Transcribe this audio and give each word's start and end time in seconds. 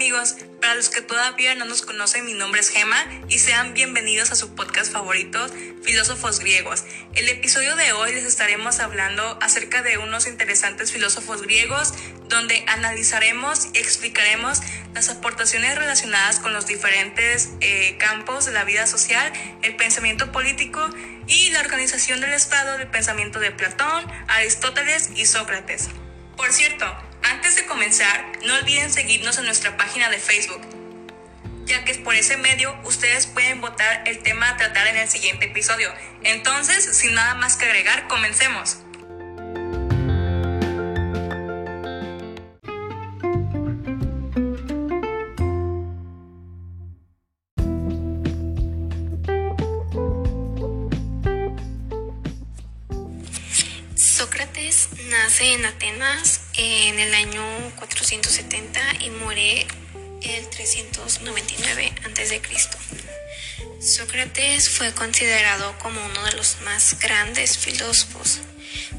amigos, 0.00 0.36
para 0.62 0.76
los 0.76 0.88
que 0.88 1.02
todavía 1.02 1.54
no 1.56 1.66
nos 1.66 1.82
conocen, 1.82 2.24
mi 2.24 2.32
nombre 2.32 2.58
es 2.58 2.70
Gema 2.70 2.96
y 3.28 3.38
sean 3.38 3.74
bienvenidos 3.74 4.30
a 4.30 4.34
su 4.34 4.54
podcast 4.54 4.90
favorito, 4.90 5.46
Filósofos 5.82 6.38
Griegos. 6.38 6.84
El 7.12 7.28
episodio 7.28 7.76
de 7.76 7.92
hoy 7.92 8.14
les 8.14 8.24
estaremos 8.24 8.80
hablando 8.80 9.38
acerca 9.42 9.82
de 9.82 9.98
unos 9.98 10.26
interesantes 10.26 10.90
filósofos 10.90 11.42
griegos 11.42 11.92
donde 12.30 12.64
analizaremos 12.68 13.68
y 13.74 13.78
explicaremos 13.78 14.62
las 14.94 15.10
aportaciones 15.10 15.76
relacionadas 15.76 16.40
con 16.40 16.54
los 16.54 16.66
diferentes 16.66 17.50
eh, 17.60 17.98
campos 17.98 18.46
de 18.46 18.52
la 18.52 18.64
vida 18.64 18.86
social, 18.86 19.30
el 19.60 19.76
pensamiento 19.76 20.32
político 20.32 20.80
y 21.26 21.50
la 21.50 21.60
organización 21.60 22.22
del 22.22 22.32
Estado 22.32 22.78
del 22.78 22.88
pensamiento 22.88 23.38
de 23.38 23.50
Platón, 23.50 24.10
Aristóteles 24.28 25.10
y 25.14 25.26
Sócrates. 25.26 25.90
Por 26.38 26.50
cierto, 26.54 26.86
antes 27.30 27.54
de 27.54 27.64
comenzar, 27.64 28.32
no 28.44 28.54
olviden 28.56 28.90
seguirnos 28.90 29.38
en 29.38 29.44
nuestra 29.44 29.76
página 29.76 30.10
de 30.10 30.18
Facebook, 30.18 30.62
ya 31.64 31.84
que 31.84 31.94
por 31.94 32.14
ese 32.14 32.36
medio 32.36 32.76
ustedes 32.84 33.26
pueden 33.26 33.60
votar 33.60 34.02
el 34.06 34.22
tema 34.22 34.48
a 34.48 34.56
tratar 34.56 34.88
en 34.88 34.96
el 34.96 35.08
siguiente 35.08 35.46
episodio. 35.46 35.92
Entonces, 36.24 36.96
sin 36.96 37.14
nada 37.14 37.34
más 37.36 37.56
que 37.56 37.66
agregar, 37.66 38.08
comencemos. 38.08 38.78
Sócrates 53.94 54.88
nace 55.08 55.54
en 55.54 55.64
Atenas 55.64 56.39
en 56.56 56.98
el 56.98 57.14
año 57.14 57.42
470 57.76 58.80
y 59.04 59.10
muere 59.10 59.66
el 60.22 60.48
399 60.48 61.92
a.C. 62.04 62.42
Sócrates 63.80 64.68
fue 64.68 64.92
considerado 64.92 65.78
como 65.78 66.04
uno 66.04 66.24
de 66.24 66.32
los 66.32 66.60
más 66.62 66.98
grandes 67.00 67.56
filósofos. 67.56 68.40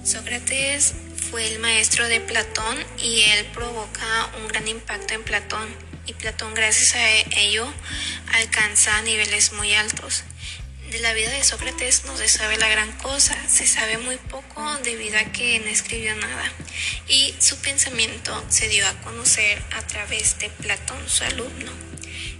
Sócrates 0.03 0.93
fue 1.29 1.47
el 1.47 1.59
maestro 1.59 2.07
de 2.07 2.19
Platón 2.19 2.77
y 2.97 3.21
él 3.21 3.45
provoca 3.53 4.31
un 4.41 4.47
gran 4.47 4.67
impacto 4.67 5.13
en 5.13 5.23
Platón 5.23 5.67
y 6.07 6.13
Platón 6.13 6.53
gracias 6.53 6.95
a 6.95 7.09
ello 7.39 7.71
alcanza 8.33 9.01
niveles 9.03 9.53
muy 9.53 9.73
altos. 9.75 10.23
De 10.91 10.99
la 10.99 11.13
vida 11.13 11.31
de 11.31 11.41
Sócrates 11.45 12.03
no 12.03 12.17
se 12.17 12.27
sabe 12.27 12.57
la 12.57 12.67
gran 12.67 12.91
cosa, 12.97 13.37
se 13.47 13.65
sabe 13.65 13.97
muy 13.97 14.17
poco 14.17 14.75
debido 14.83 15.17
a 15.17 15.31
que 15.31 15.57
no 15.61 15.67
escribió 15.67 16.13
nada 16.15 16.51
y 17.07 17.33
su 17.39 17.55
pensamiento 17.59 18.43
se 18.49 18.67
dio 18.67 18.85
a 18.85 19.01
conocer 19.01 19.63
a 19.71 19.87
través 19.87 20.37
de 20.39 20.49
Platón, 20.49 20.97
su 21.07 21.23
alumno. 21.23 21.71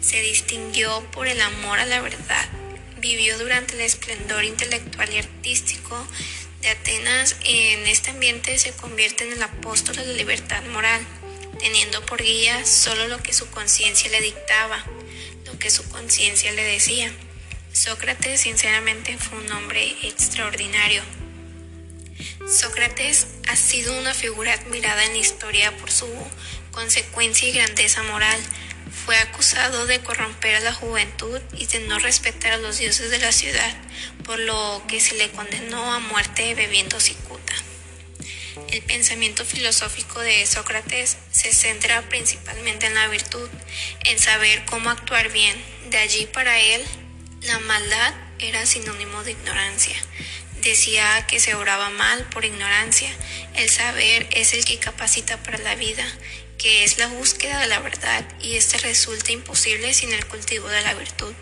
Se 0.02 0.22
distinguió 0.22 1.02
por 1.11 1.27
el 1.27 1.39
amor 1.39 1.79
a 1.79 1.85
la 1.85 2.02
verdad, 2.02 2.49
vivió 2.97 3.38
durante 3.38 3.75
el 3.75 3.81
esplendor 3.81 4.44
intelectual 4.44 5.13
y 5.13 5.19
artístico 5.19 6.05
de 6.59 6.72
Atenas, 6.72 7.38
en 7.45 7.88
este 7.88 8.09
ambiente 8.09 8.59
se 8.59 8.73
convierte 8.73 9.23
en 9.23 9.31
el 9.31 9.44
apóstol 9.44 9.95
de 9.95 10.05
la 10.05 10.13
libertad 10.13 10.61
moral, 10.73 11.02
teniendo 11.57 12.05
por 12.05 12.22
guía 12.22 12.66
solo 12.66 13.07
lo 13.07 13.23
que 13.23 13.31
su 13.31 13.49
conciencia 13.49 14.11
le 14.11 14.19
dictaba, 14.19 14.83
lo 15.45 15.57
que 15.57 15.69
su 15.69 15.88
conciencia 15.88 16.52
le 16.52 16.66
decía. 16.66 17.13
Sócrates 17.73 18.41
sinceramente 18.41 19.17
fue 19.17 19.39
un 19.39 19.52
hombre 19.53 19.95
extraordinario. 20.03 21.02
Sócrates 22.45 23.28
ha 23.47 23.55
sido 23.55 23.97
una 23.97 24.13
figura 24.13 24.53
admirada 24.53 25.05
en 25.05 25.13
la 25.13 25.19
historia 25.19 25.75
por 25.78 25.89
su 25.89 26.08
consecuencia 26.72 27.47
y 27.47 27.53
grandeza 27.53 28.03
moral. 28.03 28.38
Fue 29.06 29.18
acusado 29.18 29.85
de 29.85 30.01
corromper 30.01 30.56
a 30.56 30.59
la 30.59 30.73
juventud 30.73 31.40
y 31.57 31.66
de 31.68 31.79
no 31.88 31.97
respetar 32.00 32.51
a 32.51 32.57
los 32.57 32.78
dioses 32.78 33.09
de 33.09 33.19
la 33.19 33.31
ciudad, 33.31 33.78
por 34.25 34.38
lo 34.38 34.84
que 34.90 35.00
se 35.00 35.16
le 35.16 35.31
condenó 35.31 35.94
a 35.94 36.00
muerte 36.00 36.53
bebiendo 36.56 37.00
cicuta. 37.00 37.53
El 38.69 38.81
pensamiento 38.81 39.45
filosófico 39.45 40.19
de 40.19 40.45
Sócrates 40.45 41.18
se 41.31 41.53
centra 41.53 42.01
principalmente 42.09 42.88
en 42.88 42.95
la 42.95 43.07
virtud, 43.07 43.50
en 44.03 44.19
saber 44.19 44.66
cómo 44.66 44.90
actuar 44.90 45.31
bien. 45.31 45.56
De 45.90 45.97
allí 45.97 46.25
para 46.25 46.59
él 46.59 46.85
la 47.44 47.57
maldad 47.59 48.13
era 48.40 48.66
sinónimo 48.66 49.24
de 49.24 49.31
ignorancia. 49.31 49.96
Decía 50.62 51.25
que 51.28 51.40
se 51.40 51.56
oraba 51.56 51.90
mal 51.90 52.24
por 52.29 52.46
ignorancia. 52.46 53.09
El 53.56 53.69
saber 53.69 54.28
es 54.31 54.53
el 54.53 54.63
que 54.63 54.78
capacita 54.78 55.41
para 55.41 55.57
la 55.57 55.75
vida, 55.75 56.06
que 56.57 56.84
es 56.84 57.00
la 57.00 57.07
búsqueda 57.07 57.59
de 57.59 57.68
la 57.68 57.80
verdad 57.80 58.24
y 58.41 58.57
este 58.57 58.78
resulta 58.78 59.31
imposible 59.31 59.94
sin 59.94 60.13
el 60.13 60.28
cultivo 60.28 60.68
de 60.68 60.81
la 60.81 60.94
virtud. 60.94 61.34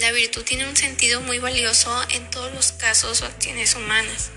La 0.00 0.12
virtud 0.12 0.44
tiene 0.44 0.68
un 0.68 0.76
sentido 0.76 1.22
muy 1.22 1.38
valioso 1.38 1.90
en 2.10 2.30
todos 2.30 2.52
los 2.52 2.72
casos 2.72 3.22
o 3.22 3.26
acciones 3.26 3.74
humanas. 3.74 4.30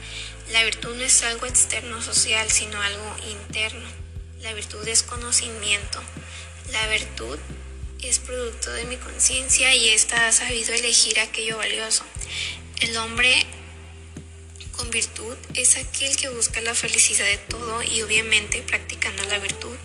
La 0.52 0.64
virtud 0.64 0.96
no 0.96 1.04
es 1.04 1.22
algo 1.24 1.46
externo 1.46 2.02
social, 2.02 2.50
sino 2.50 2.82
algo 2.82 3.16
interno. 3.30 3.88
La 4.42 4.54
virtud 4.54 4.88
es 4.88 5.04
conocimiento. 5.04 6.02
La 6.72 6.88
virtud 6.88 7.38
es 8.02 8.20
producto 8.20 8.72
de 8.72 8.86
mi 8.86 8.98
conciencia 8.98 9.74
y 9.76 9.90
ésta 9.90 10.28
ha 10.28 10.32
sabido 10.32 10.74
elegir 10.74 11.20
aquello 11.20 11.58
valioso. 11.58 12.04
El 12.80 12.98
hombre 12.98 13.46
con 14.76 14.90
virtud 14.90 15.36
es 15.54 15.78
aquel 15.78 16.16
que 16.16 16.30
busca 16.30 16.62
la 16.62 16.74
felicidad 16.74 17.26
de 17.26 17.38
todo 17.38 17.84
y 17.84 18.02
obviamente 18.02 18.64
practicando 18.64 19.24
la 19.26 19.38
virtud, 19.38 19.76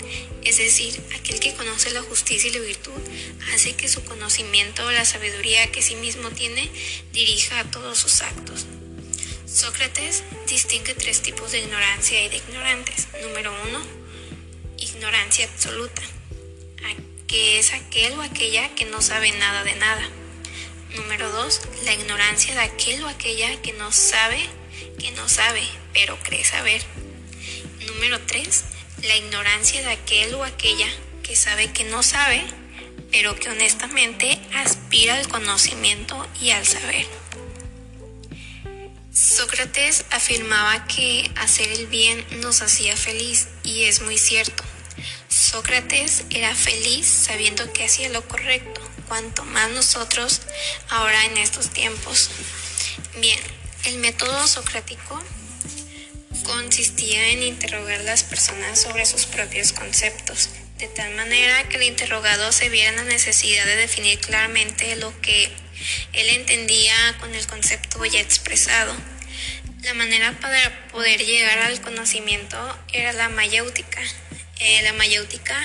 es 0.42 0.56
decir, 0.56 0.98
aquel 1.18 1.40
que 1.40 1.54
conoce 1.54 1.90
la 1.90 2.02
justicia 2.02 2.48
y 2.48 2.54
la 2.54 2.60
virtud, 2.60 3.00
hace 3.52 3.74
que 3.74 3.88
su 3.88 4.02
conocimiento 4.04 4.86
o 4.86 4.90
la 4.90 5.04
sabiduría 5.04 5.70
que 5.70 5.82
sí 5.82 5.96
mismo 5.96 6.30
tiene 6.30 6.70
dirija 7.12 7.60
a 7.60 7.70
todos 7.70 7.98
sus 7.98 8.22
actos. 8.22 8.64
Sócrates 9.46 10.22
distingue 10.48 10.94
tres 10.94 11.20
tipos 11.20 11.52
de 11.52 11.60
ignorancia 11.60 12.24
y 12.24 12.28
de 12.28 12.36
ignorantes. 12.36 13.08
Número 13.22 13.54
uno, 13.68 13.84
ignorancia 14.78 15.44
absoluta 15.46 16.02
que 17.26 17.58
es 17.58 17.72
aquel 17.72 18.18
o 18.18 18.22
aquella 18.22 18.74
que 18.74 18.84
no 18.84 19.02
sabe 19.02 19.32
nada 19.32 19.64
de 19.64 19.74
nada. 19.74 20.08
Número 20.94 21.30
2. 21.30 21.60
La 21.84 21.94
ignorancia 21.94 22.54
de 22.54 22.60
aquel 22.60 23.02
o 23.04 23.08
aquella 23.08 23.60
que 23.62 23.72
no 23.74 23.92
sabe, 23.92 24.40
que 24.98 25.10
no 25.12 25.28
sabe, 25.28 25.62
pero 25.92 26.18
cree 26.22 26.44
saber. 26.44 26.82
Número 27.86 28.20
3. 28.20 28.64
La 29.02 29.16
ignorancia 29.16 29.82
de 29.82 29.90
aquel 29.90 30.34
o 30.34 30.44
aquella 30.44 30.88
que 31.22 31.36
sabe 31.36 31.72
que 31.72 31.84
no 31.84 32.02
sabe, 32.02 32.42
pero 33.10 33.34
que 33.36 33.48
honestamente 33.48 34.40
aspira 34.54 35.14
al 35.14 35.28
conocimiento 35.28 36.26
y 36.40 36.50
al 36.50 36.66
saber. 36.66 37.06
Sócrates 39.12 40.04
afirmaba 40.10 40.86
que 40.86 41.30
hacer 41.36 41.72
el 41.72 41.86
bien 41.86 42.24
nos 42.42 42.62
hacía 42.62 42.96
feliz 42.96 43.48
y 43.64 43.84
es 43.84 44.02
muy 44.02 44.18
cierto. 44.18 44.62
Sócrates 45.28 46.24
era 46.30 46.54
feliz 46.54 47.06
sabiendo 47.06 47.72
que 47.72 47.84
hacía 47.84 48.08
lo 48.08 48.26
correcto, 48.26 48.80
cuanto 49.08 49.44
más 49.44 49.70
nosotros 49.70 50.42
ahora 50.88 51.24
en 51.26 51.38
estos 51.38 51.70
tiempos. 51.70 52.30
Bien, 53.18 53.38
el 53.84 53.98
método 53.98 54.46
socrático 54.46 55.22
consistía 56.44 57.30
en 57.30 57.42
interrogar 57.42 58.00
a 58.00 58.04
las 58.04 58.22
personas 58.22 58.80
sobre 58.80 59.04
sus 59.04 59.26
propios 59.26 59.72
conceptos, 59.72 60.50
de 60.78 60.88
tal 60.88 61.14
manera 61.14 61.68
que 61.68 61.76
el 61.76 61.82
interrogado 61.84 62.52
se 62.52 62.68
viera 62.68 62.90
en 62.90 62.96
la 62.96 63.04
necesidad 63.04 63.64
de 63.64 63.76
definir 63.76 64.20
claramente 64.20 64.96
lo 64.96 65.18
que 65.20 65.44
él 66.12 66.28
entendía 66.28 67.16
con 67.18 67.34
el 67.34 67.46
concepto 67.46 68.04
ya 68.04 68.20
expresado. 68.20 68.94
La 69.82 69.94
manera 69.94 70.38
para 70.40 70.88
poder 70.88 71.24
llegar 71.24 71.58
al 71.60 71.80
conocimiento 71.80 72.56
era 72.92 73.12
la 73.12 73.28
mayéutica, 73.28 74.02
eh, 74.58 74.82
la 74.82 74.92
mayéutica 74.92 75.56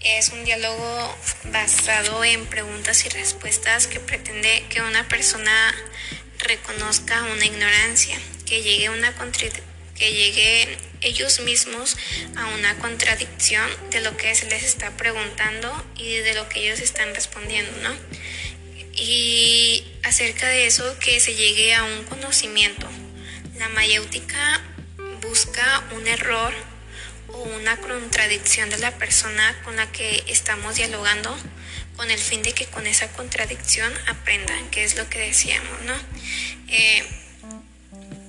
es 0.00 0.28
un 0.28 0.44
diálogo 0.44 1.18
basado 1.44 2.22
en 2.24 2.46
preguntas 2.46 3.04
y 3.06 3.08
respuestas 3.08 3.86
que 3.86 3.98
pretende 3.98 4.64
que 4.68 4.80
una 4.80 5.08
persona 5.08 5.74
reconozca 6.38 7.22
una 7.24 7.44
ignorancia, 7.44 8.18
que 8.44 8.62
llegue, 8.62 8.90
una 8.90 9.14
que 9.96 10.12
llegue 10.12 10.78
ellos 11.00 11.40
mismos 11.40 11.96
a 12.36 12.46
una 12.48 12.76
contradicción 12.78 13.68
de 13.90 14.00
lo 14.00 14.16
que 14.16 14.34
se 14.34 14.46
les 14.46 14.62
está 14.62 14.96
preguntando 14.96 15.84
y 15.96 16.16
de 16.16 16.34
lo 16.34 16.48
que 16.48 16.60
ellos 16.60 16.80
están 16.80 17.14
respondiendo, 17.14 17.72
¿no? 17.82 17.96
Y 18.92 19.84
acerca 20.04 20.48
de 20.48 20.66
eso, 20.66 20.98
que 20.98 21.20
se 21.20 21.34
llegue 21.34 21.74
a 21.74 21.84
un 21.84 22.04
conocimiento. 22.04 22.88
La 23.58 23.68
mayéutica 23.70 24.62
busca 25.20 25.84
un 25.92 26.06
error 26.06 26.54
una 27.42 27.76
contradicción 27.76 28.70
de 28.70 28.78
la 28.78 28.96
persona 28.96 29.60
con 29.64 29.76
la 29.76 29.90
que 29.92 30.24
estamos 30.26 30.76
dialogando 30.76 31.36
con 31.96 32.10
el 32.10 32.18
fin 32.18 32.42
de 32.42 32.52
que 32.52 32.66
con 32.66 32.86
esa 32.86 33.10
contradicción 33.12 33.92
aprendan, 34.06 34.70
que 34.70 34.84
es 34.84 34.96
lo 34.96 35.08
que 35.08 35.18
decíamos, 35.18 35.82
¿no? 35.82 35.94
Eh, 36.68 37.04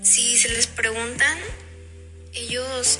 si 0.03 0.37
se 0.37 0.49
les 0.49 0.67
preguntan, 0.67 1.37
ellos 2.33 2.99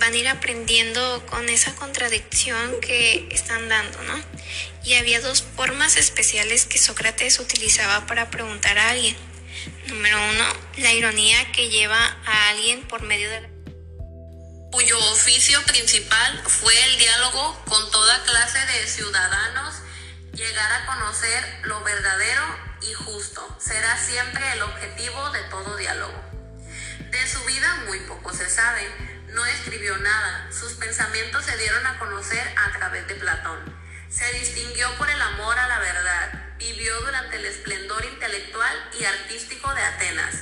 van 0.00 0.12
a 0.12 0.16
ir 0.16 0.28
aprendiendo 0.28 1.24
con 1.26 1.48
esa 1.48 1.74
contradicción 1.76 2.80
que 2.80 3.28
están 3.30 3.68
dando, 3.68 4.02
¿no? 4.02 4.20
Y 4.84 4.94
había 4.94 5.20
dos 5.20 5.44
formas 5.56 5.96
especiales 5.96 6.66
que 6.66 6.78
Sócrates 6.78 7.38
utilizaba 7.38 8.06
para 8.06 8.30
preguntar 8.30 8.78
a 8.78 8.90
alguien. 8.90 9.16
Número 9.86 10.18
uno, 10.30 10.44
la 10.78 10.92
ironía 10.92 11.52
que 11.52 11.68
lleva 11.68 11.98
a 12.24 12.48
alguien 12.48 12.82
por 12.82 13.02
medio 13.02 13.30
de 13.30 13.42
la 13.42 13.48
cuyo 14.70 14.98
oficio 15.12 15.62
principal 15.64 16.42
fue 16.46 16.74
el 16.84 16.98
diálogo 16.98 17.64
con 17.68 17.90
toda 17.90 18.22
clase 18.24 18.58
de 18.66 18.86
ciudadanos, 18.86 19.74
llegar 20.32 20.72
a 20.72 20.86
conocer 20.86 21.60
lo 21.62 21.82
verdadero 21.82 22.42
y 22.82 22.92
justo 22.92 23.56
será 23.58 23.96
siempre 23.96 24.52
el 24.52 24.62
objetivo 24.62 25.30
de 25.30 25.40
todo 25.44 25.76
diálogo. 25.76 26.22
De 27.10 27.26
su 27.26 27.42
vida 27.44 27.82
muy 27.86 28.00
poco 28.00 28.34
se 28.34 28.48
sabe, 28.50 28.86
no 29.28 29.44
escribió 29.46 29.96
nada, 29.98 30.48
sus 30.52 30.74
pensamientos 30.74 31.44
se 31.44 31.56
dieron 31.56 31.86
a 31.86 31.98
conocer 31.98 32.52
a 32.56 32.70
través 32.72 33.06
de 33.08 33.14
Platón. 33.14 33.58
Se 34.10 34.30
distinguió 34.34 34.94
por 34.96 35.08
el 35.08 35.20
amor 35.20 35.58
a 35.58 35.68
la 35.68 35.78
verdad, 35.78 36.56
vivió 36.58 37.00
durante 37.00 37.36
el 37.36 37.46
esplendor 37.46 38.04
intelectual 38.04 38.90
y 39.00 39.04
artístico 39.04 39.74
de 39.74 39.82
Atenas. 39.82 40.34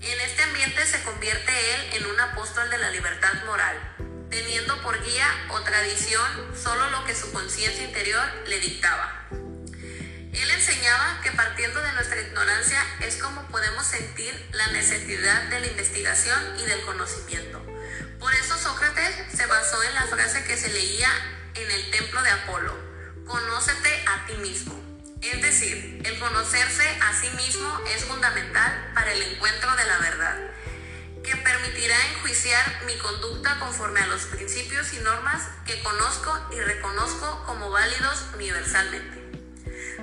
En 0.00 0.20
este 0.20 0.42
ambiente 0.42 0.86
se 0.86 1.02
convierte 1.02 1.52
él 1.74 1.94
en 1.94 2.06
un 2.06 2.20
apóstol 2.20 2.70
de 2.70 2.78
la 2.78 2.90
libertad 2.90 3.32
moral, 3.46 3.76
teniendo 4.30 4.80
por 4.82 5.02
guía 5.04 5.26
o 5.50 5.60
tradición 5.62 6.56
solo 6.56 6.88
lo 6.90 7.04
que 7.04 7.14
su 7.14 7.32
conciencia 7.32 7.84
interior 7.84 8.24
le 8.46 8.60
dictaba. 8.60 9.26
Él 9.30 10.50
enseñaba 10.52 11.20
que 11.22 11.32
partiendo 11.32 11.80
de 11.80 11.92
nuestra 11.94 12.20
ignorancia 12.20 12.80
es 13.00 13.16
como 13.16 13.48
podemos 13.48 13.84
sentir 13.84 14.48
la 14.52 14.68
necesidad 14.68 15.42
de 15.44 15.60
la 15.60 15.66
investigación 15.66 16.58
y 16.60 16.64
del 16.64 16.80
conocimiento. 16.82 17.64
Por 18.20 18.32
eso 18.34 18.56
Sócrates 18.56 19.36
se 19.36 19.46
basó 19.46 19.82
en 19.82 19.94
la 19.94 20.06
frase 20.06 20.44
que 20.44 20.56
se 20.56 20.68
leía 20.68 21.10
en 21.54 21.70
el 21.70 21.90
templo 21.90 22.22
de 22.22 22.30
Apolo, 22.30 22.78
conócete 23.26 24.04
a 24.06 24.26
ti 24.26 24.34
mismo. 24.34 24.87
Es 25.22 25.42
decir, 25.42 26.00
el 26.04 26.18
conocerse 26.18 26.88
a 27.00 27.12
sí 27.20 27.28
mismo 27.30 27.80
es 27.94 28.04
fundamental 28.04 28.92
para 28.94 29.12
el 29.12 29.22
encuentro 29.22 29.74
de 29.76 29.84
la 29.84 29.98
verdad, 29.98 30.36
que 31.24 31.36
permitirá 31.36 31.96
enjuiciar 32.14 32.84
mi 32.86 32.96
conducta 32.98 33.58
conforme 33.58 34.00
a 34.00 34.06
los 34.06 34.22
principios 34.26 34.92
y 34.92 34.98
normas 35.00 35.42
que 35.66 35.82
conozco 35.82 36.38
y 36.52 36.60
reconozco 36.60 37.42
como 37.46 37.70
válidos 37.70 38.26
universalmente. 38.34 39.18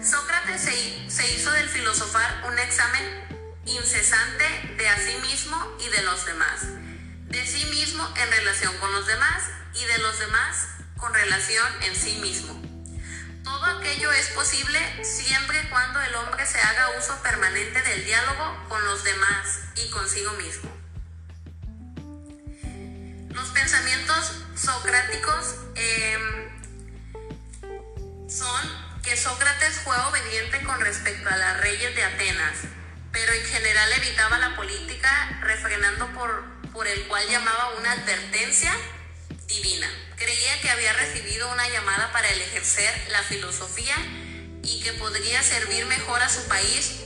Sócrates 0.03 0.61
se, 1.07 1.33
hizo 1.33 1.51
del 1.51 1.69
filosofar 1.69 2.43
un 2.47 2.59
examen 2.59 3.61
incesante 3.65 4.43
de 4.77 4.89
a 4.89 4.97
sí 4.97 5.15
mismo 5.21 5.77
y 5.79 5.89
de 5.89 6.03
los 6.03 6.25
demás, 6.25 6.61
de 7.29 7.45
sí 7.45 7.65
mismo 7.65 8.07
en 8.17 8.31
relación 8.31 8.77
con 8.77 8.91
los 8.91 9.07
demás 9.07 9.43
y 9.73 9.85
de 9.85 9.97
los 9.99 10.19
demás 10.19 10.67
con 10.97 11.13
relación 11.13 11.67
en 11.83 11.95
sí 11.95 12.17
mismo. 12.17 12.64
Todo 13.45 13.63
aquello 13.63 14.11
es 14.11 14.29
posible 14.29 14.79
siempre 15.03 15.61
y 15.61 15.69
cuando 15.69 16.01
el 16.01 16.15
hombre 16.15 16.43
se 16.47 16.59
haga 16.59 16.97
uso 16.97 17.15
permanente 17.21 17.79
del 17.83 18.03
diálogo 18.03 18.65
con 18.67 18.83
los 18.83 19.03
demás 19.03 19.59
y 19.75 19.87
consigo 19.91 20.31
mismo. 20.33 20.71
Los 23.29 23.49
pensamientos 23.49 24.41
socráticos 24.55 25.57
em, 25.75 26.49
son 28.27 28.85
que 29.03 29.15
Sócrates 29.15 29.75
fue 29.83 29.95
obediente 30.09 30.63
con 30.63 30.81
respecto 30.81 31.29
a 31.29 31.37
las 31.37 31.61
reyes 31.61 31.95
de 31.95 32.03
Atenas, 32.03 32.57
pero 33.11 33.31
en 33.31 33.45
general 33.45 33.93
evitaba 33.93 34.39
la 34.39 34.55
política 34.55 35.37
refrenando 35.41 36.07
por, 36.13 36.43
por 36.73 36.87
el 36.87 37.07
cual 37.07 37.23
llamaba 37.29 37.75
una 37.77 37.91
advertencia 37.91 38.73
divina. 39.47 39.89
Creía 40.15 40.61
que 40.61 40.69
había 40.69 40.93
recibido 40.93 41.51
una 41.51 41.67
llamada 41.69 42.11
para 42.11 42.29
el 42.29 42.41
ejercer 42.41 43.07
la 43.11 43.23
filosofía 43.23 43.95
y 44.63 44.81
que 44.81 44.93
podría 44.93 45.43
servir 45.43 45.85
mejor 45.85 46.21
a 46.21 46.29
su 46.29 46.43
país 46.47 47.01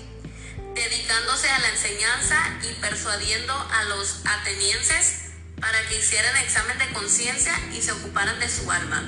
dedicándose 0.76 1.50
a 1.50 1.60
la 1.60 1.70
enseñanza 1.70 2.60
y 2.64 2.74
persuadiendo 2.82 3.54
a 3.54 3.84
los 3.86 4.22
atenienses 4.26 5.32
para 5.60 5.88
que 5.88 5.98
hicieran 5.98 6.38
examen 6.38 6.78
de 6.78 6.90
conciencia 6.94 7.60
y 7.74 7.82
se 7.82 7.92
ocuparan 7.92 8.40
de 8.40 8.50
su 8.50 8.72
alma 8.72 9.04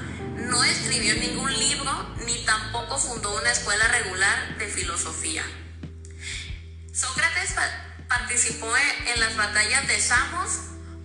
no 0.52 0.64
escribió 0.64 1.16
ningún 1.16 1.52
libro 1.58 2.16
ni 2.26 2.44
tampoco 2.46 2.98
fundó 2.98 3.36
una 3.38 3.52
escuela 3.52 3.88
regular 3.88 4.58
de 4.58 4.68
filosofía. 4.68 5.44
Sócrates 6.94 7.56
participó 8.08 8.72
en 8.78 9.20
las 9.20 9.36
batallas 9.38 9.88
de 9.88 10.00
Samos, 10.00 10.52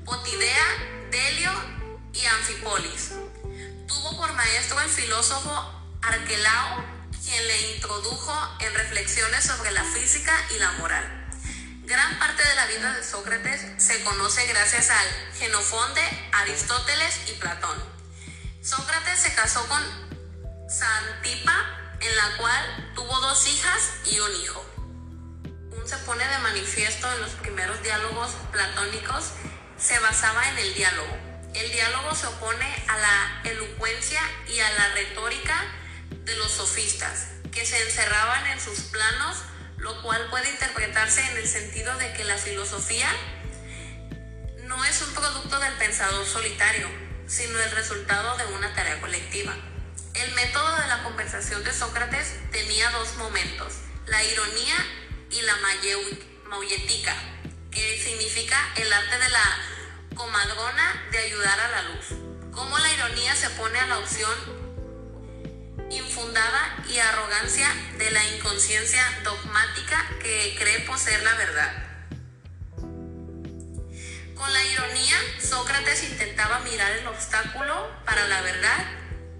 Potidea, 0.04 0.64
Delio 1.10 1.52
y 2.16 2.26
Anfipolis. 2.26 3.12
Tuvo 3.86 4.16
por 4.16 4.32
maestro 4.32 4.80
el 4.80 4.88
filósofo 4.88 5.50
Arquelao, 6.02 6.84
quien 7.24 7.46
le 7.46 7.74
introdujo 7.74 8.32
en 8.60 8.74
reflexiones 8.74 9.44
sobre 9.44 9.70
la 9.72 9.84
física 9.84 10.32
y 10.54 10.58
la 10.58 10.72
moral. 10.72 11.28
Gran 11.84 12.18
parte 12.18 12.42
de 12.42 12.54
la 12.56 12.66
vida 12.66 12.92
de 12.94 13.04
Sócrates 13.04 13.60
se 13.78 14.02
conoce 14.02 14.46
gracias 14.46 14.90
al 14.90 15.06
Genofonte, 15.38 16.00
Aristóteles 16.32 17.20
y 17.28 17.32
Platón. 17.34 17.76
Sócrates 18.62 19.20
se 19.20 19.34
casó 19.34 19.66
con 19.68 19.82
Santipa, 20.68 21.64
en 22.00 22.16
la 22.16 22.36
cual 22.38 22.92
tuvo 22.94 23.20
dos 23.20 23.46
hijas 23.46 23.90
y 24.06 24.18
un 24.18 24.34
hijo. 24.42 24.64
Un 25.78 25.86
se 25.86 25.96
pone 25.98 26.26
de 26.26 26.38
manifiesto 26.38 27.12
en 27.12 27.20
los 27.20 27.30
primeros 27.32 27.80
diálogos 27.82 28.32
platónicos, 28.50 29.32
se 29.78 29.98
basaba 30.00 30.48
en 30.48 30.58
el 30.58 30.74
diálogo. 30.74 31.25
El 31.56 31.72
diálogo 31.72 32.14
se 32.14 32.26
opone 32.26 32.84
a 32.86 32.96
la 32.98 33.40
elocuencia 33.50 34.20
y 34.46 34.60
a 34.60 34.70
la 34.72 34.88
retórica 34.94 35.64
de 36.10 36.36
los 36.36 36.52
sofistas, 36.52 37.28
que 37.50 37.64
se 37.64 37.82
encerraban 37.82 38.46
en 38.48 38.60
sus 38.60 38.80
planos, 38.80 39.38
lo 39.78 40.02
cual 40.02 40.28
puede 40.28 40.50
interpretarse 40.50 41.22
en 41.22 41.38
el 41.38 41.48
sentido 41.48 41.96
de 41.96 42.12
que 42.12 42.24
la 42.24 42.36
filosofía 42.36 43.08
no 44.64 44.84
es 44.84 45.00
un 45.00 45.14
producto 45.14 45.58
del 45.58 45.72
pensador 45.74 46.26
solitario, 46.26 46.88
sino 47.26 47.58
el 47.58 47.70
resultado 47.70 48.36
de 48.36 48.44
una 48.54 48.74
tarea 48.74 49.00
colectiva. 49.00 49.54
El 50.14 50.32
método 50.32 50.76
de 50.76 50.88
la 50.88 51.02
conversación 51.04 51.64
de 51.64 51.72
Sócrates 51.72 52.34
tenía 52.52 52.90
dos 52.90 53.14
momentos, 53.16 53.74
la 54.06 54.22
ironía 54.22 54.76
y 55.30 55.40
la 55.42 55.56
que 57.70 58.02
significa 58.02 58.72
el 58.76 58.90
arte 58.92 59.18
de 59.18 59.28
la 59.28 59.75
comadrona 60.16 61.08
de 61.12 61.18
ayudar 61.18 61.60
a 61.60 61.68
la 61.68 61.82
luz. 61.82 62.06
Cómo 62.50 62.76
la 62.78 62.92
ironía 62.92 63.36
se 63.36 63.50
pone 63.50 63.78
a 63.78 63.86
la 63.86 63.98
opción 63.98 64.32
infundada 65.90 66.84
y 66.88 66.98
arrogancia 66.98 67.68
de 67.98 68.10
la 68.10 68.24
inconsciencia 68.34 69.04
dogmática 69.22 70.04
que 70.20 70.56
cree 70.58 70.80
poseer 70.80 71.22
la 71.22 71.34
verdad. 71.34 71.86
Con 74.34 74.52
la 74.52 74.64
ironía, 74.64 75.16
Sócrates 75.40 76.02
intentaba 76.04 76.58
mirar 76.60 76.92
el 76.92 77.06
obstáculo 77.06 77.90
para 78.04 78.26
la 78.26 78.40
verdad 78.40 78.84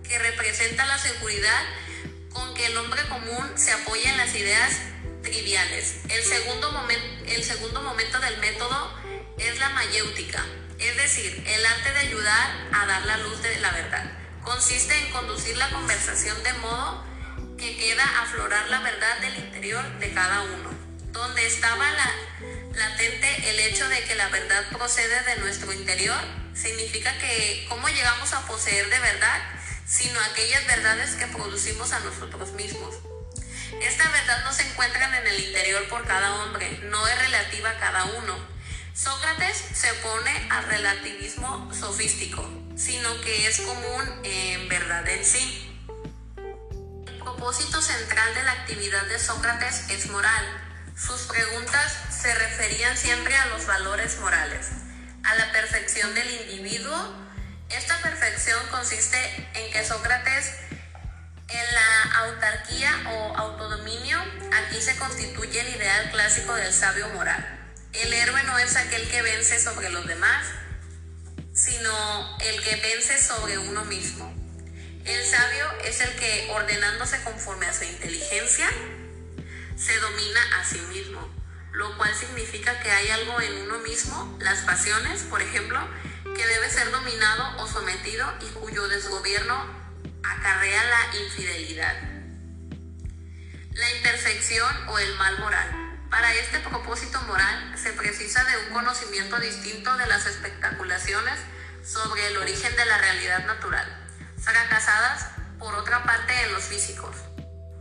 que 0.04 0.18
representa 0.18 0.87
la 0.87 0.99
seguridad 0.99 1.64
con 2.33 2.54
que 2.54 2.66
el 2.66 2.76
hombre 2.76 3.02
común 3.09 3.52
se 3.56 3.73
apoya 3.73 4.11
en 4.11 4.18
las 4.18 4.35
ideas 4.35 4.78
triviales. 5.23 5.97
El 6.09 6.23
segundo, 6.23 6.87
el 7.26 7.45
segundo 7.45 7.83
momento 7.83 8.21
del 8.21 8.38
método 8.38 8.92
es 9.38 9.59
la 9.59 9.71
mayéutica, 9.71 10.45
es 10.78 10.97
decir, 10.97 11.45
el 11.47 11.66
arte 11.66 11.92
de 11.92 11.99
ayudar 11.99 12.68
a 12.73 12.87
dar 12.87 13.06
la 13.06 13.18
luz 13.18 13.42
de 13.42 13.59
la 13.61 13.71
verdad. 13.71 14.04
Consiste 14.42 14.97
en 14.99 15.11
conducir 15.11 15.56
la 15.56 15.71
conversación 15.71 16.42
de 16.42 16.52
modo 16.54 17.04
que 17.59 17.76
queda 17.76 18.23
aflorar 18.23 18.68
la 18.68 18.80
verdad 18.80 19.18
del 19.18 19.37
interior 19.37 19.85
de 19.99 20.12
cada 20.12 20.42
uno, 20.42 20.71
donde 21.12 21.47
estaba 21.47 21.90
la 21.90 22.12
latente 22.75 23.50
el 23.50 23.61
hecho 23.61 23.88
de 23.88 24.04
que 24.04 24.14
la 24.14 24.28
verdad 24.28 24.62
procede 24.71 25.23
de 25.25 25.40
nuestro 25.40 25.73
interior, 25.73 26.21
significa 26.54 27.16
que 27.18 27.66
cómo 27.68 27.88
llegamos 27.88 28.33
a 28.35 28.47
poseer 28.47 28.88
de 28.90 28.99
verdad, 28.99 29.40
sino 29.87 30.21
aquellas 30.21 30.66
verdades 30.66 31.12
que 31.12 31.26
producimos 31.26 31.92
a 31.92 32.00
nosotros 32.00 32.52
mismos. 32.52 32.97
Esta 33.80 34.09
verdad 34.11 34.45
no 34.45 34.52
se 34.52 34.62
encuentra 34.68 35.18
en 35.18 35.26
el 35.26 35.40
interior 35.40 35.88
por 35.88 36.06
cada 36.06 36.35
hombre, 36.35 36.78
no 36.85 37.06
es 37.09 37.18
relativa 37.18 37.71
a 37.71 37.78
cada 37.78 38.04
uno. 38.04 38.56
Sócrates 38.97 39.62
se 39.75 39.93
opone 39.93 40.49
al 40.50 40.65
relativismo 40.65 41.71
sofístico, 41.75 42.43
sino 42.76 43.21
que 43.21 43.47
es 43.47 43.61
común 43.61 44.21
en 44.25 44.71
verdad 44.71 45.07
en 45.07 45.23
sí. 45.23 45.85
El 47.07 47.19
propósito 47.19 47.83
central 47.83 48.35
de 48.35 48.43
la 48.43 48.53
actividad 48.53 49.05
de 49.05 49.19
Sócrates 49.19 49.91
es 49.91 50.09
moral, 50.09 50.47
sus 50.97 51.25
preguntas 51.25 51.95
se 52.09 52.35
referían 52.37 52.97
siempre 52.97 53.37
a 53.37 53.47
los 53.49 53.67
valores 53.67 54.19
morales, 54.21 54.69
a 55.25 55.35
la 55.35 55.53
perfección 55.53 56.15
del 56.15 56.31
individuo. 56.31 56.97
Esta 57.69 58.00
perfección 58.00 58.67
consiste 58.71 59.19
en 59.57 59.73
que 59.75 59.85
Sócrates 59.85 60.55
en 61.49 61.75
la 61.75 62.19
autarquía 62.21 62.93
o 63.11 63.37
autodominio, 63.37 64.19
aquí 64.55 64.81
se 64.81 64.97
constituye 64.97 65.61
el 65.61 65.76
ideal 65.76 66.11
clásico 66.12 66.55
del 66.55 66.73
sabio 66.73 67.11
moral. 67.11 67.56
El 68.03 68.12
héroe 68.12 68.43
no 68.43 68.59
es 68.59 68.76
aquel 68.76 69.09
que 69.09 69.23
vence 69.23 69.59
sobre 69.59 69.88
los 69.88 70.07
demás, 70.07 70.47
sino 71.55 72.38
el 72.41 72.62
que 72.62 72.76
vence 72.76 73.19
sobre 73.23 73.57
uno 73.57 73.87
mismo. 73.87 74.35
El 75.07 75.25
sabio 75.25 75.65
es 75.83 76.00
el 76.03 76.15
que, 76.17 76.49
ordenándose 76.50 77.23
conforme 77.23 77.65
a 77.65 77.73
su 77.73 77.85
inteligencia, 77.85 78.69
se 79.76 79.99
domina 79.99 80.41
a 80.59 80.65
sí 80.65 80.79
mismo, 80.91 81.26
lo 81.73 81.97
cual 81.97 82.15
significa 82.15 82.79
que 82.81 82.91
hay 82.91 83.09
algo 83.09 83.41
en 83.41 83.62
uno 83.62 83.79
mismo, 83.79 84.37
las 84.41 84.59
pasiones, 84.61 85.23
por 85.23 85.41
ejemplo, 85.41 85.81
que 86.37 86.47
debe 86.47 86.69
ser 86.69 86.91
dominado 86.91 87.62
o 87.62 87.67
sometido 87.67 88.31
y 88.43 88.53
cuyo 88.53 88.88
desgobierno 88.88 89.57
acarrea 90.23 90.85
la 90.85 91.17
infidelidad. 91.19 91.97
La 93.73 93.91
intersección 93.97 94.88
o 94.88 94.99
el 94.99 95.15
mal 95.15 95.38
moral. 95.38 95.86
Para 96.11 96.33
este 96.35 96.61
propósito 96.61 97.21
moral 97.23 97.75
se 97.77 97.93
precisa 97.93 98.45
de 98.45 98.57
un 98.59 98.73
conocimiento 98.73 99.39
distinto 99.39 99.97
de 99.97 100.07
las 100.07 100.27
espectaculaciones 100.27 101.35
sobre 101.85 102.27
el 102.29 102.37
origen 102.37 102.75
de 102.77 102.87
la 102.87 102.99
realidad 102.99 103.45
natural, 103.45 104.07
fracasadas 104.41 105.31
por 105.59 105.75
otra 105.75 106.05
parte 106.05 106.33
en 106.45 106.53
los 106.53 106.65
físicos. 106.65 107.17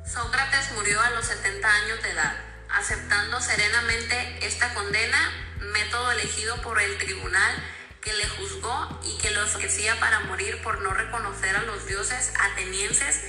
Sócrates 0.06 0.72
murió 0.74 1.00
a 1.02 1.12
los 1.12 1.26
70 1.26 1.72
años 1.72 2.02
de 2.02 2.12
edad, 2.12 2.36
aceptando 2.70 3.40
serenamente 3.42 4.46
esta 4.46 4.74
condena, 4.74 5.32
método 5.74 6.12
elegido 6.12 6.60
por 6.64 6.82
el 6.82 6.98
tribunal 6.98 7.56
que 8.02 8.14
le 8.14 8.28
juzgó 8.28 9.02
y 9.04 9.18
que 9.20 9.32
lo 9.32 9.44
ofrecía 9.44 10.00
para 10.00 10.22
morir 10.22 10.62
por 10.64 10.82
no 10.82 10.94
reconocer 10.94 11.56
a 11.56 11.64
los 11.64 11.86
dioses 11.86 12.34
atenienses 12.40 13.22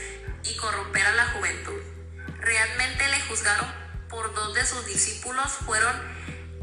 y 0.43 0.57
corromper 0.57 1.07
a 1.07 1.15
la 1.15 1.27
juventud. 1.29 1.81
Realmente 2.41 3.09
le 3.09 3.21
juzgaron 3.23 3.86
por 4.09 4.35
dos 4.35 4.55
de 4.55 4.65
sus 4.65 4.87
discípulos 4.87 5.53
fueron 5.65 5.95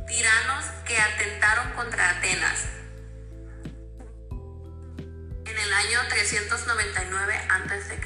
tiranos 0.07 0.65
que 0.85 0.97
atentaron 0.97 1.71
contra 1.73 2.09
Atenas 2.11 2.65
en 5.45 5.57
el 5.57 5.73
año 5.73 5.99
399 6.09 7.35
a.C. 7.49 7.99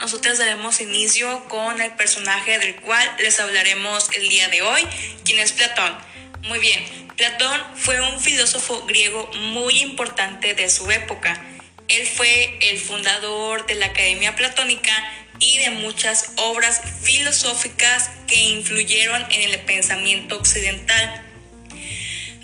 nosotros 0.00 0.38
daremos 0.38 0.80
inicio 0.80 1.44
con 1.48 1.80
el 1.80 1.92
personaje 1.92 2.58
del 2.58 2.76
cual 2.76 3.16
les 3.18 3.38
hablaremos 3.40 4.08
el 4.16 4.28
día 4.28 4.48
de 4.48 4.62
hoy, 4.62 4.86
quien 5.24 5.38
es 5.38 5.52
Platón. 5.52 5.96
Muy 6.42 6.58
bien, 6.58 6.84
Platón 7.16 7.60
fue 7.74 8.00
un 8.00 8.20
filósofo 8.20 8.86
griego 8.86 9.30
muy 9.34 9.80
importante 9.80 10.54
de 10.54 10.70
su 10.70 10.90
época. 10.90 11.42
Él 11.88 12.06
fue 12.06 12.58
el 12.60 12.78
fundador 12.78 13.66
de 13.66 13.74
la 13.74 13.86
Academia 13.86 14.36
Platónica 14.36 14.92
y 15.40 15.58
de 15.58 15.70
muchas 15.70 16.32
obras 16.36 16.80
filosóficas 17.02 18.10
que 18.26 18.36
influyeron 18.36 19.22
en 19.30 19.50
el 19.50 19.60
pensamiento 19.60 20.36
occidental. 20.36 21.27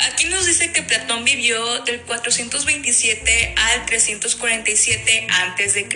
Aquí 0.00 0.26
nos 0.26 0.46
dice 0.46 0.72
que 0.72 0.82
Platón 0.82 1.24
vivió 1.24 1.80
del 1.80 2.00
427 2.02 3.54
al 3.56 3.86
347 3.86 5.26
a.C. 5.30 5.88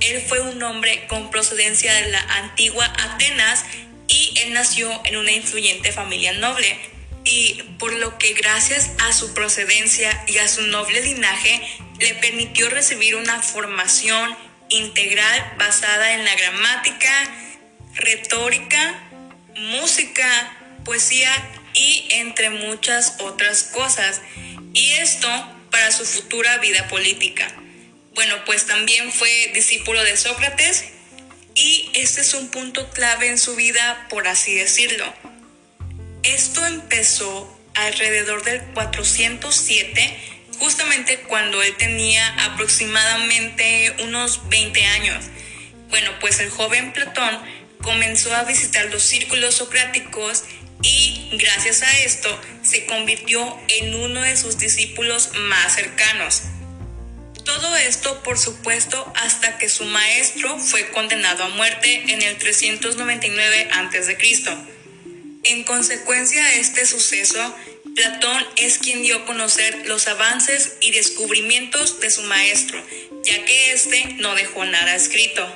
Él 0.00 0.22
fue 0.26 0.40
un 0.40 0.62
hombre 0.62 1.06
con 1.08 1.30
procedencia 1.30 1.92
de 1.94 2.10
la 2.10 2.20
antigua 2.20 2.86
Atenas 2.98 3.64
y 4.06 4.34
él 4.40 4.52
nació 4.52 4.88
en 5.04 5.16
una 5.16 5.32
influyente 5.32 5.92
familia 5.92 6.32
noble. 6.32 6.78
Y 7.24 7.62
por 7.78 7.92
lo 7.94 8.18
que 8.18 8.34
gracias 8.34 8.90
a 8.98 9.12
su 9.12 9.34
procedencia 9.34 10.24
y 10.28 10.38
a 10.38 10.48
su 10.48 10.62
noble 10.62 11.00
linaje 11.00 11.60
le 11.98 12.14
permitió 12.14 12.68
recibir 12.68 13.16
una 13.16 13.42
formación 13.42 14.36
integral 14.68 15.54
basada 15.58 16.14
en 16.14 16.24
la 16.24 16.34
gramática, 16.34 17.10
retórica, 17.94 19.02
música, 19.56 20.56
poesía 20.84 21.30
y 21.74 22.06
entre 22.10 22.50
muchas 22.50 23.16
otras 23.18 23.64
cosas. 23.64 24.20
Y 24.72 24.92
esto 24.92 25.28
para 25.70 25.92
su 25.92 26.04
futura 26.04 26.58
vida 26.58 26.88
política. 26.88 27.52
Bueno, 28.14 28.36
pues 28.46 28.66
también 28.66 29.12
fue 29.12 29.50
discípulo 29.52 30.02
de 30.04 30.16
Sócrates 30.16 30.84
y 31.54 31.90
este 31.94 32.20
es 32.20 32.34
un 32.34 32.48
punto 32.48 32.88
clave 32.90 33.28
en 33.28 33.38
su 33.38 33.56
vida, 33.56 34.06
por 34.08 34.28
así 34.28 34.54
decirlo. 34.54 35.12
Esto 36.22 36.64
empezó 36.64 37.60
alrededor 37.74 38.44
del 38.44 38.62
407, 38.72 40.16
justamente 40.58 41.20
cuando 41.20 41.62
él 41.62 41.76
tenía 41.76 42.26
aproximadamente 42.44 43.94
unos 44.04 44.48
20 44.48 44.84
años. 44.84 45.24
Bueno, 45.90 46.10
pues 46.20 46.38
el 46.40 46.50
joven 46.50 46.92
Platón 46.92 47.40
comenzó 47.82 48.34
a 48.34 48.44
visitar 48.44 48.86
los 48.86 49.02
círculos 49.02 49.56
socráticos 49.56 50.44
gracias 51.38 51.82
a 51.82 51.98
esto 52.00 52.40
se 52.62 52.86
convirtió 52.86 53.60
en 53.68 53.94
uno 53.94 54.22
de 54.22 54.36
sus 54.36 54.58
discípulos 54.58 55.30
más 55.34 55.74
cercanos. 55.74 56.42
Todo 57.44 57.76
esto, 57.76 58.22
por 58.22 58.38
supuesto, 58.38 59.12
hasta 59.16 59.58
que 59.58 59.68
su 59.68 59.84
maestro 59.84 60.58
fue 60.58 60.88
condenado 60.90 61.44
a 61.44 61.48
muerte 61.50 62.04
en 62.08 62.22
el 62.22 62.38
399 62.38 63.68
a.C. 63.72 64.16
En 65.44 65.64
consecuencia 65.64 66.42
de 66.42 66.60
este 66.60 66.86
suceso, 66.86 67.54
Platón 67.94 68.44
es 68.56 68.78
quien 68.78 69.02
dio 69.02 69.18
a 69.18 69.24
conocer 69.26 69.86
los 69.86 70.08
avances 70.08 70.78
y 70.80 70.90
descubrimientos 70.90 72.00
de 72.00 72.10
su 72.10 72.22
maestro, 72.22 72.82
ya 73.22 73.44
que 73.44 73.72
éste 73.72 74.16
no 74.16 74.34
dejó 74.34 74.64
nada 74.64 74.96
escrito. 74.96 75.46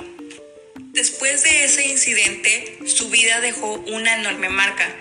Después 0.93 1.43
de 1.43 1.65
ese 1.65 1.87
incidente, 1.87 2.79
su 2.85 3.09
vida 3.09 3.41
dejó 3.41 3.73
una 3.73 4.15
enorme 4.15 4.49
marca, 4.49 4.95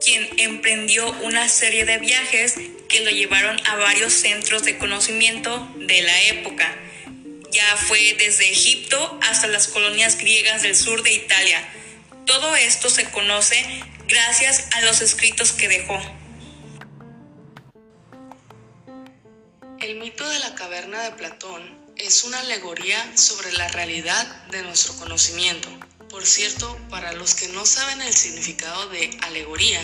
quien 0.00 0.28
emprendió 0.38 1.10
una 1.22 1.48
serie 1.48 1.84
de 1.84 1.98
viajes 1.98 2.54
que 2.88 3.00
lo 3.00 3.10
llevaron 3.10 3.60
a 3.68 3.76
varios 3.76 4.12
centros 4.12 4.64
de 4.64 4.78
conocimiento 4.78 5.68
de 5.76 6.02
la 6.02 6.22
época. 6.24 6.74
Ya 7.52 7.76
fue 7.76 8.14
desde 8.18 8.50
Egipto 8.50 9.18
hasta 9.22 9.46
las 9.48 9.68
colonias 9.68 10.18
griegas 10.18 10.62
del 10.62 10.76
sur 10.76 11.02
de 11.02 11.12
Italia. 11.12 11.68
Todo 12.26 12.54
esto 12.56 12.90
se 12.90 13.10
conoce 13.10 13.64
gracias 14.08 14.68
a 14.72 14.80
los 14.82 15.00
escritos 15.00 15.52
que 15.52 15.68
dejó. 15.68 16.00
El 19.80 19.96
mito 19.96 20.28
de 20.28 20.38
la 20.40 20.54
caverna 20.54 21.02
de 21.02 21.12
Platón 21.12 21.78
es 21.96 22.24
una 22.24 22.40
alegoría 22.40 23.16
sobre 23.16 23.52
la 23.52 23.68
realidad 23.68 24.26
de 24.46 24.62
nuestro 24.62 24.96
conocimiento 24.96 25.68
por 26.10 26.26
cierto, 26.26 26.76
para 26.90 27.12
los 27.12 27.34
que 27.34 27.48
no 27.48 27.64
saben 27.64 28.02
el 28.02 28.14
significado 28.14 28.88
de 28.88 29.16
alegoría, 29.22 29.80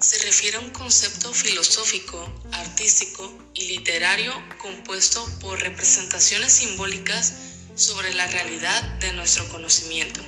se 0.00 0.18
refiere 0.24 0.58
a 0.58 0.60
un 0.60 0.70
concepto 0.70 1.32
filosófico, 1.32 2.30
artístico 2.52 3.32
y 3.54 3.68
literario 3.68 4.32
compuesto 4.58 5.26
por 5.40 5.58
representaciones 5.58 6.52
simbólicas 6.52 7.32
sobre 7.74 8.12
la 8.14 8.26
realidad 8.26 8.82
de 9.00 9.12
nuestro 9.14 9.48
conocimiento. 9.48 10.20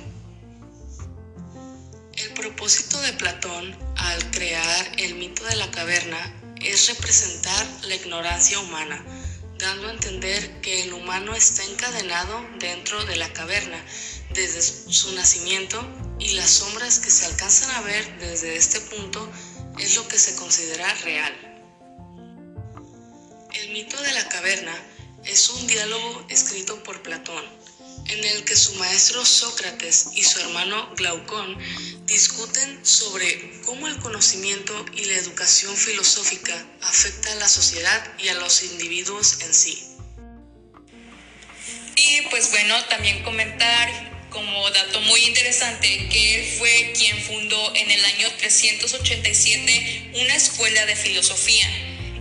El 2.15 2.33
propósito 2.33 2.99
de 3.01 3.13
Platón 3.13 3.77
al 3.95 4.31
crear 4.31 4.91
el 4.97 5.15
mito 5.15 5.43
de 5.45 5.55
la 5.55 5.69
caverna 5.69 6.33
es 6.61 6.87
representar 6.87 7.67
la 7.83 7.95
ignorancia 7.95 8.59
humana, 8.59 9.03
dando 9.59 9.87
a 9.87 9.91
entender 9.91 10.61
que 10.61 10.83
el 10.83 10.93
humano 10.93 11.35
está 11.35 11.63
encadenado 11.63 12.43
dentro 12.59 13.05
de 13.05 13.17
la 13.17 13.31
caverna 13.33 13.83
desde 14.33 14.61
su 14.61 15.13
nacimiento 15.13 15.81
y 16.19 16.29
las 16.33 16.49
sombras 16.49 16.99
que 16.99 17.11
se 17.11 17.25
alcanzan 17.25 17.71
a 17.71 17.81
ver 17.81 18.19
desde 18.19 18.55
este 18.55 18.79
punto 18.81 19.31
es 19.79 19.95
lo 19.95 20.07
que 20.07 20.17
se 20.17 20.35
considera 20.35 20.91
real. 21.03 21.33
El 23.53 23.71
mito 23.71 24.01
de 24.01 24.13
la 24.13 24.27
caverna 24.29 24.73
es 25.25 25.49
un 25.49 25.67
diálogo 25.67 26.25
escrito 26.29 26.81
por 26.83 27.01
Platón, 27.01 27.43
en 28.07 28.23
el 28.23 28.43
que 28.43 28.55
su 28.55 28.73
maestro 28.75 29.25
Sócrates 29.25 30.09
y 30.13 30.23
su 30.23 30.39
hermano 30.39 30.93
Glaucón 30.95 31.57
discuten 32.05 32.85
sobre 32.85 33.61
cómo 33.61 33.87
el 33.87 33.97
conocimiento 33.99 34.73
y 34.93 35.05
la 35.05 35.15
educación 35.15 35.75
filosófica 35.75 36.53
afecta 36.81 37.31
a 37.31 37.35
la 37.35 37.47
sociedad 37.47 38.13
y 38.19 38.27
a 38.27 38.33
los 38.35 38.63
individuos 38.63 39.41
en 39.41 39.53
sí. 39.53 39.89
Y 41.95 42.21
pues 42.29 42.51
bueno, 42.51 42.75
también 42.85 43.23
comentar 43.23 44.12
como 44.33 44.69
dato 44.71 44.99
muy 45.01 45.21
interesante 45.21 46.09
que 46.09 46.35
él 46.35 46.57
fue 46.57 46.91
quien 46.97 47.17
fundó 47.23 47.75
en 47.75 47.89
el 47.89 48.03
año 48.03 48.29
387 48.39 50.09
una 50.15 50.35
escuela 50.35 50.85
de 50.85 50.95
filosofía. 50.95 51.67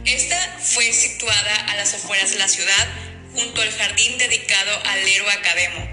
Esta 0.04 0.58
fue 0.60 0.92
situada 0.92 1.56
a 1.70 1.76
las 1.76 1.94
afueras 1.94 2.30
de 2.30 2.38
la 2.38 2.48
ciudad, 2.48 2.88
junto 3.32 3.62
al 3.62 3.72
jardín 3.72 4.18
dedicado 4.18 4.82
al 4.84 5.08
héroe 5.08 5.32
Academo, 5.32 5.88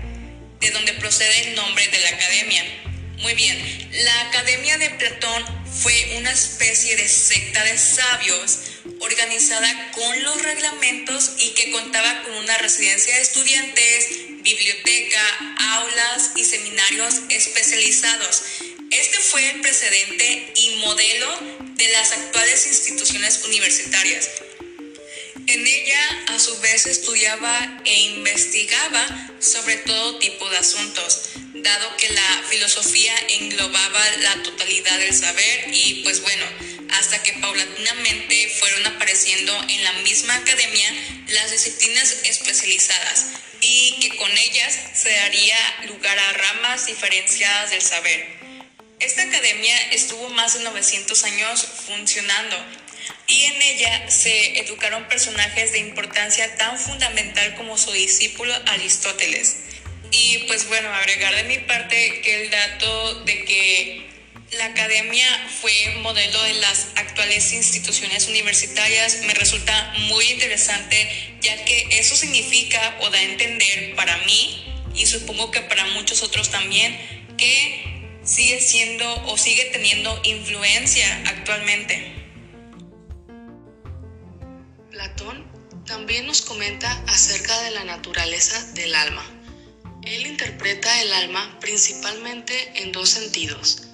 de 0.60 0.72
donde 0.72 0.94
procede 0.94 1.50
el 1.50 1.56
nombre 1.56 1.88
de 1.88 2.00
la 2.00 2.10
academia. 2.10 2.66
Muy 3.20 3.34
bien, 3.34 3.90
la 3.92 4.22
Academia 4.28 4.78
de 4.78 4.90
Platón 4.92 5.46
fue 5.82 6.16
una 6.18 6.32
especie 6.32 6.96
de 6.98 7.08
secta 7.08 7.64
de 7.64 7.78
sabios 7.78 8.60
organizada 9.00 9.92
con 9.92 10.24
los 10.24 10.42
reglamentos 10.42 11.32
y 11.38 11.50
que 11.52 11.72
contaba 11.72 12.24
con 12.24 12.36
una 12.36 12.58
residencia 12.58 13.16
de 13.16 13.22
estudiantes, 13.22 14.08
biblioteca, 14.42 15.56
aulas 15.58 16.32
y 16.36 16.44
seminarios 16.44 17.16
especializados. 17.30 18.44
Este 18.92 19.18
fue 19.20 19.50
el 19.52 19.62
precedente 19.62 20.54
y 20.56 20.76
modelo 20.78 21.28
de 21.76 21.88
las 21.90 22.12
actuales 22.12 22.66
instituciones 22.68 23.44
universitarias. 23.46 24.30
En 25.48 25.66
ella, 25.66 26.24
a 26.28 26.40
su 26.40 26.60
vez, 26.60 26.86
estudiaba 26.86 27.82
e 27.86 28.00
investigaba 28.02 29.32
sobre 29.40 29.78
todo 29.78 30.20
tipo 30.20 30.48
de 30.50 30.58
asuntos, 30.58 31.30
dado 31.56 31.98
que 31.98 32.10
la 32.10 32.44
filosofía 32.50 33.14
englobaba 33.40 34.10
la 34.18 34.44
totalidad 34.44 35.00
del 35.00 35.14
saber 35.14 35.70
y 35.74 36.04
pues 36.04 36.22
bueno, 36.22 36.46
hasta 36.92 37.22
que 37.24 37.34
paulatinamente 37.34 38.50
fueron 38.60 38.88
apareciendo 38.88 39.58
en 39.70 39.84
la 39.84 39.94
misma 39.94 40.36
academia 40.36 40.94
las 41.28 41.52
disciplinas 41.52 42.18
especializadas 42.24 43.26
y 43.72 43.92
que 44.00 44.18
con 44.18 44.32
ellas 44.36 44.80
se 44.96 45.12
daría 45.12 45.58
lugar 45.88 46.18
a 46.18 46.34
ramas 46.34 46.88
diferenciadas 46.88 47.70
del 47.70 47.82
saber. 47.82 48.26
Esta 49.00 49.22
academia 49.22 49.78
estuvo 49.92 50.28
más 50.30 50.56
de 50.56 50.64
900 50.64 51.24
años 51.24 51.68
funcionando 51.86 52.56
y 53.28 53.44
en 53.44 53.62
ella 53.62 54.10
se 54.10 54.60
educaron 54.60 55.08
personajes 55.08 55.72
de 55.72 55.80
importancia 55.80 56.56
tan 56.58 56.80
fundamental 56.80 57.56
como 57.56 57.78
su 57.78 57.92
discípulo 57.92 58.54
Aristóteles. 58.66 59.58
Y 60.12 60.40
pues 60.48 60.68
bueno, 60.68 60.92
agregar 60.92 61.36
de 61.36 61.44
mi 61.44 61.60
parte 61.60 62.22
que 62.22 62.44
el 62.44 62.50
dato 62.50 63.24
de 63.26 63.46
que 63.46 64.09
la 64.58 64.66
academia 64.66 65.28
fue 65.62 65.72
modelo 66.02 66.42
de 66.44 66.54
las 66.56 66.88
actuales 66.96 67.54
instituciones 67.54 68.28
universitarias 68.28 69.22
me 69.28 69.34
resulta 69.34 69.94
muy 70.08 70.26
interesante 70.32 71.38
ya 71.42 71.64
que 71.66 71.88
eso 72.00 72.16
significa 72.16 72.98
o 73.02 73.10
da 73.10 73.20
a 73.20 73.24
entender 73.24 73.96
para 73.96 74.18
mí 74.26 74.66
y 74.96 75.06
supongo 75.06 75.52
que 75.52 75.62
para 75.62 75.86
muchos 75.88 76.24
otros 76.24 76.50
también 76.50 76.98
que 77.38 78.18
sigue 78.24 78.60
siendo 78.60 79.06
o 79.28 79.38
sigue 79.38 79.66
teniendo 79.66 80.20
influencia 80.24 81.24
actualmente. 81.28 82.16
Platón 84.92 85.46
también 85.86 86.26
nos 86.26 86.42
comenta 86.42 86.92
acerca 87.08 87.62
de 87.62 87.72
la 87.72 87.84
naturaleza 87.84 88.62
del 88.74 88.94
alma. 88.96 89.26
Él 90.04 90.28
interpreta 90.28 91.02
el 91.02 91.14
alma 91.14 91.58
principalmente 91.60 92.54
en 92.76 92.92
dos 92.92 93.10
sentidos. 93.10 93.89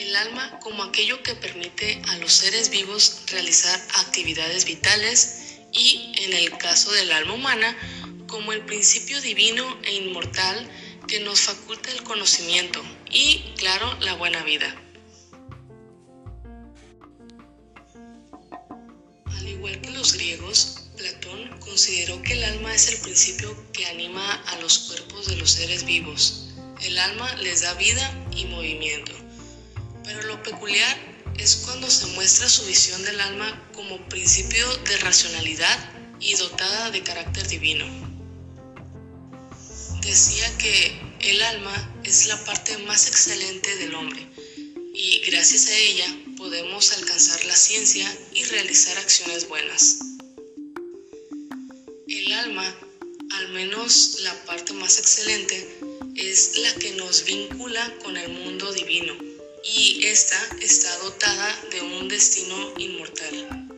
El 0.00 0.16
alma 0.16 0.58
como 0.60 0.82
aquello 0.82 1.22
que 1.22 1.34
permite 1.34 2.00
a 2.08 2.16
los 2.16 2.32
seres 2.32 2.70
vivos 2.70 3.20
realizar 3.26 3.78
actividades 3.96 4.64
vitales 4.64 5.58
y, 5.72 6.14
en 6.22 6.32
el 6.32 6.56
caso 6.56 6.90
del 6.90 7.12
alma 7.12 7.34
humana, 7.34 7.76
como 8.26 8.54
el 8.54 8.64
principio 8.64 9.20
divino 9.20 9.78
e 9.82 9.92
inmortal 9.96 10.56
que 11.06 11.20
nos 11.20 11.42
faculta 11.42 11.92
el 11.92 12.02
conocimiento 12.02 12.82
y, 13.10 13.52
claro, 13.58 13.94
la 14.00 14.14
buena 14.14 14.42
vida. 14.42 14.74
igual 19.46 19.78
que 19.82 19.90
los 19.90 20.14
griegos, 20.14 20.88
Platón 20.96 21.58
consideró 21.58 22.22
que 22.22 22.32
el 22.32 22.44
alma 22.44 22.74
es 22.74 22.88
el 22.88 23.00
principio 23.00 23.54
que 23.74 23.84
anima 23.84 24.32
a 24.46 24.56
los 24.60 24.78
cuerpos 24.78 25.26
de 25.26 25.36
los 25.36 25.50
seres 25.50 25.84
vivos. 25.84 26.48
El 26.80 26.98
alma 26.98 27.30
les 27.36 27.60
da 27.60 27.74
vida 27.74 28.10
y 28.34 28.46
movimiento. 28.46 29.29
Pero 30.10 30.22
lo 30.26 30.42
peculiar 30.42 30.96
es 31.38 31.54
cuando 31.64 31.88
se 31.88 32.06
muestra 32.08 32.48
su 32.48 32.64
visión 32.64 33.00
del 33.04 33.20
alma 33.20 33.70
como 33.72 34.08
principio 34.08 34.66
de 34.78 34.96
racionalidad 34.96 35.78
y 36.18 36.34
dotada 36.34 36.90
de 36.90 37.00
carácter 37.04 37.46
divino. 37.46 37.86
Decía 40.02 40.58
que 40.58 41.00
el 41.20 41.40
alma 41.42 42.00
es 42.02 42.26
la 42.26 42.44
parte 42.44 42.76
más 42.78 43.06
excelente 43.06 43.76
del 43.76 43.94
hombre 43.94 44.26
y 44.92 45.20
gracias 45.30 45.68
a 45.68 45.76
ella 45.76 46.06
podemos 46.36 46.90
alcanzar 46.90 47.44
la 47.44 47.54
ciencia 47.54 48.12
y 48.34 48.42
realizar 48.46 48.98
acciones 48.98 49.46
buenas. 49.46 49.98
El 52.08 52.32
alma, 52.32 52.64
al 53.30 53.50
menos 53.50 54.16
la 54.22 54.44
parte 54.44 54.72
más 54.72 54.98
excelente, 54.98 55.78
es 56.16 56.58
la 56.58 56.74
que 56.74 56.94
nos 56.94 57.24
vincula 57.24 57.96
con 58.02 58.16
el 58.16 58.28
mundo 58.32 58.72
divino 58.72 59.30
y 59.64 60.06
esta 60.06 60.38
está 60.60 60.96
dotada 60.98 61.60
de 61.70 61.80
un 61.82 62.08
destino 62.08 62.74
inmortal. 62.78 63.68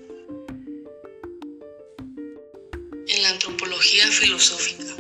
En 3.09 3.23
la 3.23 3.29
antropología 3.31 4.11
filosófica. 4.11 4.97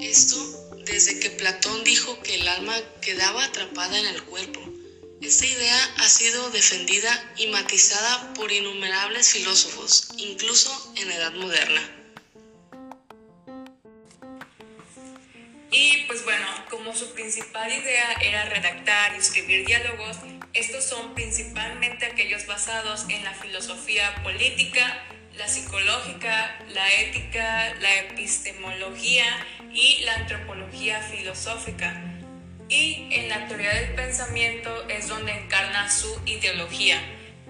Esto 0.00 0.36
desde 0.84 1.20
que 1.20 1.30
Platón 1.30 1.84
dijo 1.84 2.20
que 2.22 2.36
el 2.36 2.48
alma 2.48 2.74
quedaba 3.00 3.44
atrapada 3.44 3.98
en 3.98 4.06
el 4.06 4.22
cuerpo 4.24 4.60
esta 5.20 5.46
idea 5.46 5.94
ha 5.98 6.08
sido 6.08 6.50
defendida 6.50 7.34
y 7.36 7.48
matizada 7.48 8.32
por 8.32 8.50
innumerables 8.50 9.28
filósofos, 9.28 10.08
incluso 10.16 10.94
en 10.96 11.08
la 11.08 11.16
edad 11.16 11.34
moderna. 11.34 11.99
Y 15.70 16.04
pues 16.06 16.24
bueno, 16.24 16.46
como 16.68 16.94
su 16.94 17.12
principal 17.14 17.72
idea 17.72 18.12
era 18.22 18.44
redactar 18.46 19.14
y 19.14 19.18
escribir 19.18 19.66
diálogos, 19.66 20.16
estos 20.52 20.84
son 20.84 21.14
principalmente 21.14 22.06
aquellos 22.06 22.46
basados 22.46 23.06
en 23.08 23.22
la 23.22 23.34
filosofía 23.34 24.22
política, 24.22 25.02
la 25.36 25.46
psicológica, 25.46 26.58
la 26.70 26.92
ética, 27.00 27.74
la 27.80 27.98
epistemología 28.00 29.24
y 29.72 30.02
la 30.04 30.14
antropología 30.16 31.00
filosófica 31.02 32.10
y 32.70 33.08
en 33.10 33.28
la 33.28 33.48
teoría 33.48 33.74
del 33.74 33.94
pensamiento 33.94 34.88
es 34.88 35.08
donde 35.08 35.32
encarna 35.32 35.90
su 35.90 36.08
ideología. 36.24 37.00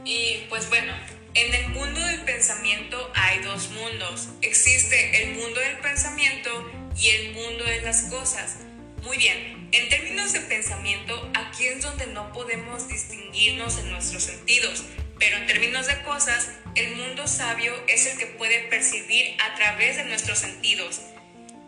Y 0.03 0.47
pues 0.49 0.69
bueno, 0.71 0.95
en 1.35 1.55
el 1.55 1.69
mundo 1.71 2.01
del 2.01 2.21
pensamiento 2.23 3.11
hay 3.15 3.39
dos 3.41 3.71
mundos. 3.71 4.29
Existe 4.43 5.23
el 5.23 5.35
mundo 5.35 5.61
del 5.61 5.79
pensamiento 5.79 6.71
y 6.97 7.09
el 7.11 7.33
mundo 7.33 7.65
de 7.65 7.83
las 7.83 8.03
cosas. 8.03 8.57
Muy 9.03 9.17
bien, 9.17 9.69
en 9.73 9.89
términos 9.89 10.33
de 10.33 10.41
pensamiento, 10.41 11.31
aquí 11.35 11.67
es 11.67 11.83
donde 11.83 12.07
no 12.09 12.33
podemos 12.33 12.89
distinguirnos 12.89 13.79
en 13.79 13.91
nuestros 13.91 14.25
sentidos, 14.25 14.85
pero 15.19 15.37
en 15.37 15.47
términos 15.47 15.87
de 15.87 16.03
cosas, 16.03 16.51
el 16.75 16.97
mundo 16.97 17.27
sabio 17.27 17.73
es 17.89 18.07
el 18.07 18.19
que 18.19 18.27
puede 18.27 18.69
percibir 18.69 19.37
a 19.41 19.55
través 19.55 19.97
de 19.97 20.05
nuestros 20.05 20.39
sentidos. 20.39 21.01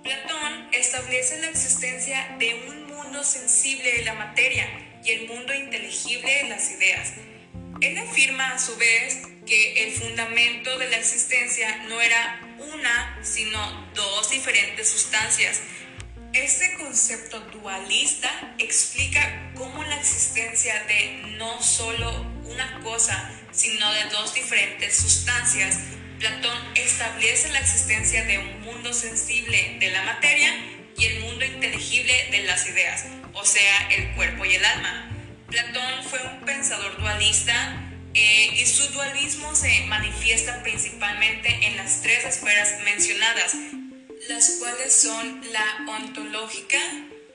Platón 0.03 0.69
establece 0.73 1.41
la 1.41 1.49
existencia 1.49 2.37
de 2.39 2.55
un 2.69 2.83
sensible 3.25 3.99
de 3.99 4.05
la 4.05 4.15
materia 4.15 4.67
y 5.05 5.11
el 5.11 5.29
mundo 5.29 5.55
inteligible 5.55 6.43
de 6.43 6.49
las 6.49 6.71
ideas. 6.71 7.13
Él 7.81 7.99
afirma 7.99 8.53
a 8.53 8.59
su 8.59 8.77
vez 8.77 9.23
que 9.47 9.85
el 9.85 9.93
fundamento 9.93 10.79
de 10.79 10.89
la 10.89 10.97
existencia 10.97 11.85
no 11.89 12.01
era 12.01 12.41
una, 12.59 13.19
sino 13.23 13.89
dos 13.95 14.31
diferentes 14.31 14.89
sustancias. 14.89 15.61
Este 16.33 16.77
concepto 16.79 17.41
dualista 17.41 18.55
explica 18.59 19.53
cómo 19.55 19.83
la 19.85 19.97
existencia 19.97 20.83
de 20.85 21.37
no 21.39 21.61
solo 21.61 22.11
una 22.45 22.81
cosa, 22.81 23.31
sino 23.53 23.93
de 23.93 24.05
dos 24.05 24.35
diferentes 24.35 24.97
sustancias. 24.97 25.79
Platón 26.19 26.57
establece 26.77 27.51
la 27.53 27.59
existencia 27.59 28.25
de 28.25 28.39
un 28.39 28.61
mundo 28.63 28.93
sensible 28.95 29.77
de 29.81 29.91
la 29.91 30.03
materia 30.05 30.55
y 30.97 31.05
el 31.05 31.21
mundo 31.21 31.45
inteligible 31.45 32.29
de 32.31 32.45
las 32.45 32.67
ideas, 32.69 33.07
o 33.33 33.45
sea, 33.45 33.89
el 33.91 34.15
cuerpo 34.15 34.45
y 34.45 34.55
el 34.55 34.65
alma. 34.65 35.11
Platón 35.49 36.05
fue 36.05 36.21
un 36.23 36.45
pensador 36.45 36.97
dualista 36.99 37.92
eh, 38.15 38.51
y 38.61 38.67
su 38.67 38.87
dualismo 38.93 39.55
se 39.55 39.85
manifiesta 39.87 40.63
principalmente 40.63 41.49
en 41.63 41.77
las 41.77 42.03
tres 42.03 42.25
esferas 42.25 42.81
mencionadas, 42.85 43.55
las 44.29 44.51
cuales 44.59 44.95
son 44.95 45.41
la 45.51 45.87
ontológica, 45.89 46.79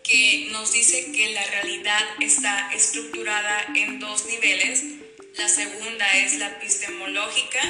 que 0.03 0.47
nos 0.51 0.71
dice 0.71 1.11
que 1.11 1.33
la 1.33 1.43
realidad 1.45 2.01
está 2.21 2.71
estructurada 2.73 3.67
en 3.75 3.99
dos 3.99 4.25
niveles, 4.27 4.83
la 5.35 5.49
segunda 5.49 6.17
es 6.17 6.35
la 6.35 6.47
epistemológica, 6.47 7.61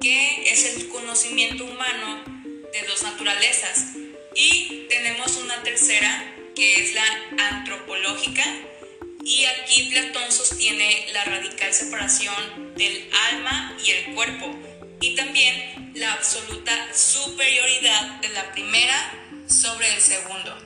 que 0.00 0.50
es 0.50 0.76
el 0.76 0.88
conocimiento 0.88 1.64
humano 1.64 2.24
de 2.72 2.88
dos 2.88 3.02
naturalezas, 3.02 3.92
y 4.34 4.86
tenemos 4.88 5.36
una 5.36 5.62
tercera, 5.62 6.34
que 6.56 6.80
es 6.80 6.94
la 6.94 7.48
antropológica, 7.50 8.44
y 9.24 9.44
aquí 9.44 9.90
Platón 9.90 10.30
sostiene 10.32 11.06
la 11.12 11.24
radical 11.24 11.72
separación 11.72 12.74
del 12.74 13.10
alma 13.30 13.76
y 13.84 13.90
el 13.90 14.14
cuerpo, 14.14 14.54
y 15.00 15.14
también 15.14 15.92
la 15.94 16.12
absoluta 16.14 16.72
superioridad 16.94 18.20
de 18.20 18.28
la 18.30 18.52
primera 18.52 19.12
sobre 19.46 19.94
el 19.94 20.00
segundo. 20.00 20.56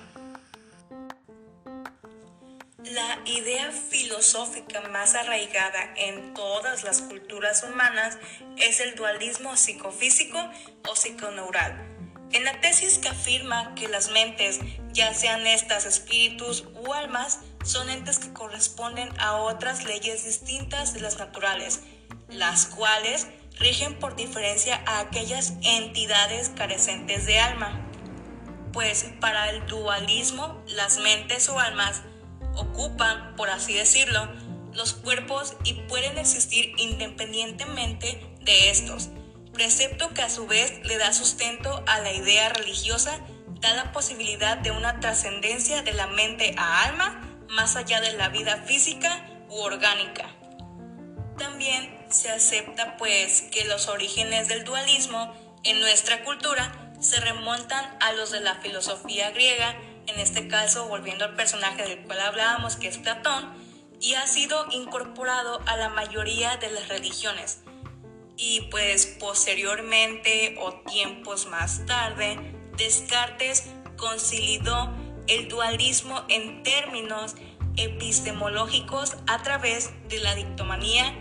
La 2.85 3.19
idea 3.25 3.73
filosófica 3.73 4.83
más 4.83 5.15
arraigada 5.15 5.95
en 5.97 6.35
todas 6.35 6.85
las 6.85 7.01
culturas 7.01 7.65
humanas 7.65 8.19
es 8.57 8.81
el 8.81 8.95
dualismo 8.95 9.57
psicofísico 9.57 10.39
o 10.89 10.95
psiconeural. 10.95 11.95
En 12.35 12.43
la 12.43 12.61
tesis 12.61 12.99
que 12.99 13.09
afirma 13.09 13.77
que 13.77 13.87
las 13.87 14.11
mentes, 14.11 14.59
ya 14.93 15.15
sean 15.15 15.47
estas 15.47 15.87
espíritus 15.87 16.65
u 16.75 16.93
almas, 16.93 17.39
son 17.63 17.89
entes 17.89 18.19
que 18.19 18.33
corresponden 18.33 19.09
a 19.21 19.37
otras 19.37 19.85
leyes 19.85 20.25
distintas 20.25 20.95
de 20.95 21.01
las 21.01 21.17
naturales, 21.17 21.83
las 22.29 22.67
cuales 22.67 23.29
rigen 23.61 24.01
por 24.01 24.17
diferencia 24.17 24.83
a 24.85 24.99
aquellas 24.99 25.53
entidades 25.63 26.49
carecentes 26.49 27.25
de 27.25 27.39
alma. 27.39 27.89
Pues 28.73 29.07
para 29.21 29.51
el 29.51 29.65
dualismo, 29.67 30.61
las 30.67 30.99
mentes 30.99 31.49
o 31.49 31.61
almas 31.61 32.03
ocupan, 32.57 33.37
por 33.37 33.49
así 33.49 33.75
decirlo, 33.75 34.29
los 34.73 34.93
cuerpos 34.93 35.55
y 35.63 35.75
pueden 35.89 36.19
existir 36.19 36.73
independientemente 36.79 38.27
de 38.41 38.71
estos, 38.71 39.11
precepto 39.55 40.13
que 40.13 40.21
a 40.21 40.29
su 40.29 40.47
vez 40.47 40.85
le 40.85 40.99
da 40.99 41.15
sustento 41.15 41.83
a 41.87 42.01
la 42.01 42.13
idea 42.13 42.51
religiosa, 42.51 43.19
da 43.61 43.73
la 43.75 43.93
posibilidad 43.93 44.59
de 44.59 44.71
una 44.71 45.01
trascendencia 45.01 45.81
de 45.83 45.95
la 45.95 46.09
mente 46.09 46.55
a 46.59 46.85
alma 46.85 47.23
más 47.49 47.77
allá 47.77 48.03
de 48.03 48.13
la 48.13 48.29
vida 48.29 48.63
física 48.67 49.27
u 49.49 49.61
orgánica. 49.61 50.29
También 51.39 52.07
se 52.11 52.31
acepta 52.31 52.99
pues 52.99 53.43
que 53.51 53.65
los 53.65 53.89
orígenes 53.89 54.49
del 54.49 54.65
dualismo 54.65 55.35
en 55.63 55.81
nuestra 55.81 56.23
cultura 56.25 56.93
se 57.01 57.21
remontan 57.21 57.97
a 58.01 58.13
los 58.13 58.31
de 58.31 58.41
la 58.41 58.57
filosofía 58.57 59.31
griega 59.31 59.75
en 60.07 60.21
este 60.21 60.49
caso 60.49 60.89
volviendo 60.89 61.25
al 61.25 61.35
personaje 61.35 61.83
del 61.83 62.03
cual 62.05 62.21
hablábamos, 62.21 62.77
que 62.77 62.89
es 62.89 62.99
Platón, 62.99 63.53
y 64.01 64.15
ha 64.15 64.27
sido 64.27 64.67
incorporado 64.71 65.63
a 65.67 65.77
la 65.77 65.89
mayoría 65.89 66.57
de 66.59 66.71
las 66.71 66.89
religiones. 66.89 67.61
Y 68.37 68.63
pues 68.71 69.07
posteriormente 69.07 70.57
o 70.61 70.75
tiempos 70.81 71.47
más 71.47 71.87
tarde, 71.87 72.39
Descartes 72.77 73.65
consolidó 73.97 74.93
el 75.29 75.49
dualismo 75.49 76.25
en 76.29 76.63
términos 76.63 77.37
epistemológicos 77.77 79.17
a 79.27 79.43
través 79.43 79.91
de 80.09 80.19
la 80.19 80.35
dictomanía 80.35 81.15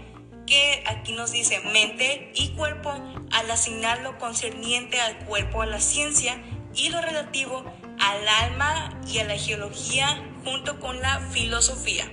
que 0.45 0.83
aquí 0.87 1.13
nos 1.13 1.31
dice 1.31 1.59
mente 1.61 2.31
y 2.35 2.49
cuerpo 2.49 2.91
al 3.31 3.51
asignar 3.51 4.01
lo 4.01 4.17
concerniente 4.17 4.99
al 4.99 5.25
cuerpo 5.25 5.61
a 5.61 5.65
la 5.65 5.79
ciencia 5.79 6.43
y 6.75 6.89
lo 6.89 7.01
relativo 7.01 7.63
al 7.99 8.27
alma 8.27 8.99
y 9.07 9.19
a 9.19 9.25
la 9.25 9.37
geología 9.37 10.29
junto 10.43 10.79
con 10.79 10.99
la 11.01 11.19
filosofía. 11.31 12.11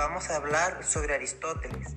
Vamos 0.00 0.30
a 0.30 0.36
hablar 0.36 0.82
sobre 0.82 1.14
Aristóteles. 1.14 1.94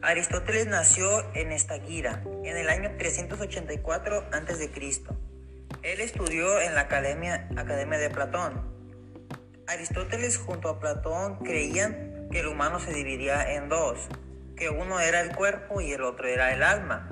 Aristóteles 0.00 0.66
nació 0.66 1.06
en 1.34 1.52
Estagira 1.52 2.22
en 2.44 2.56
el 2.56 2.70
año 2.70 2.90
384 2.96 4.28
a.C. 4.32 4.70
Él 5.82 6.00
estudió 6.00 6.58
en 6.62 6.74
la 6.74 6.80
Academia, 6.82 7.46
Academia 7.58 7.98
de 7.98 8.08
Platón. 8.08 8.72
Aristóteles 9.66 10.38
junto 10.38 10.70
a 10.70 10.80
Platón 10.80 11.36
creían 11.40 12.28
que 12.30 12.40
el 12.40 12.46
humano 12.46 12.80
se 12.80 12.94
dividía 12.94 13.52
en 13.52 13.68
dos, 13.68 14.08
que 14.56 14.70
uno 14.70 14.98
era 14.98 15.20
el 15.20 15.36
cuerpo 15.36 15.82
y 15.82 15.92
el 15.92 16.04
otro 16.04 16.26
era 16.26 16.54
el 16.54 16.62
alma. 16.62 17.10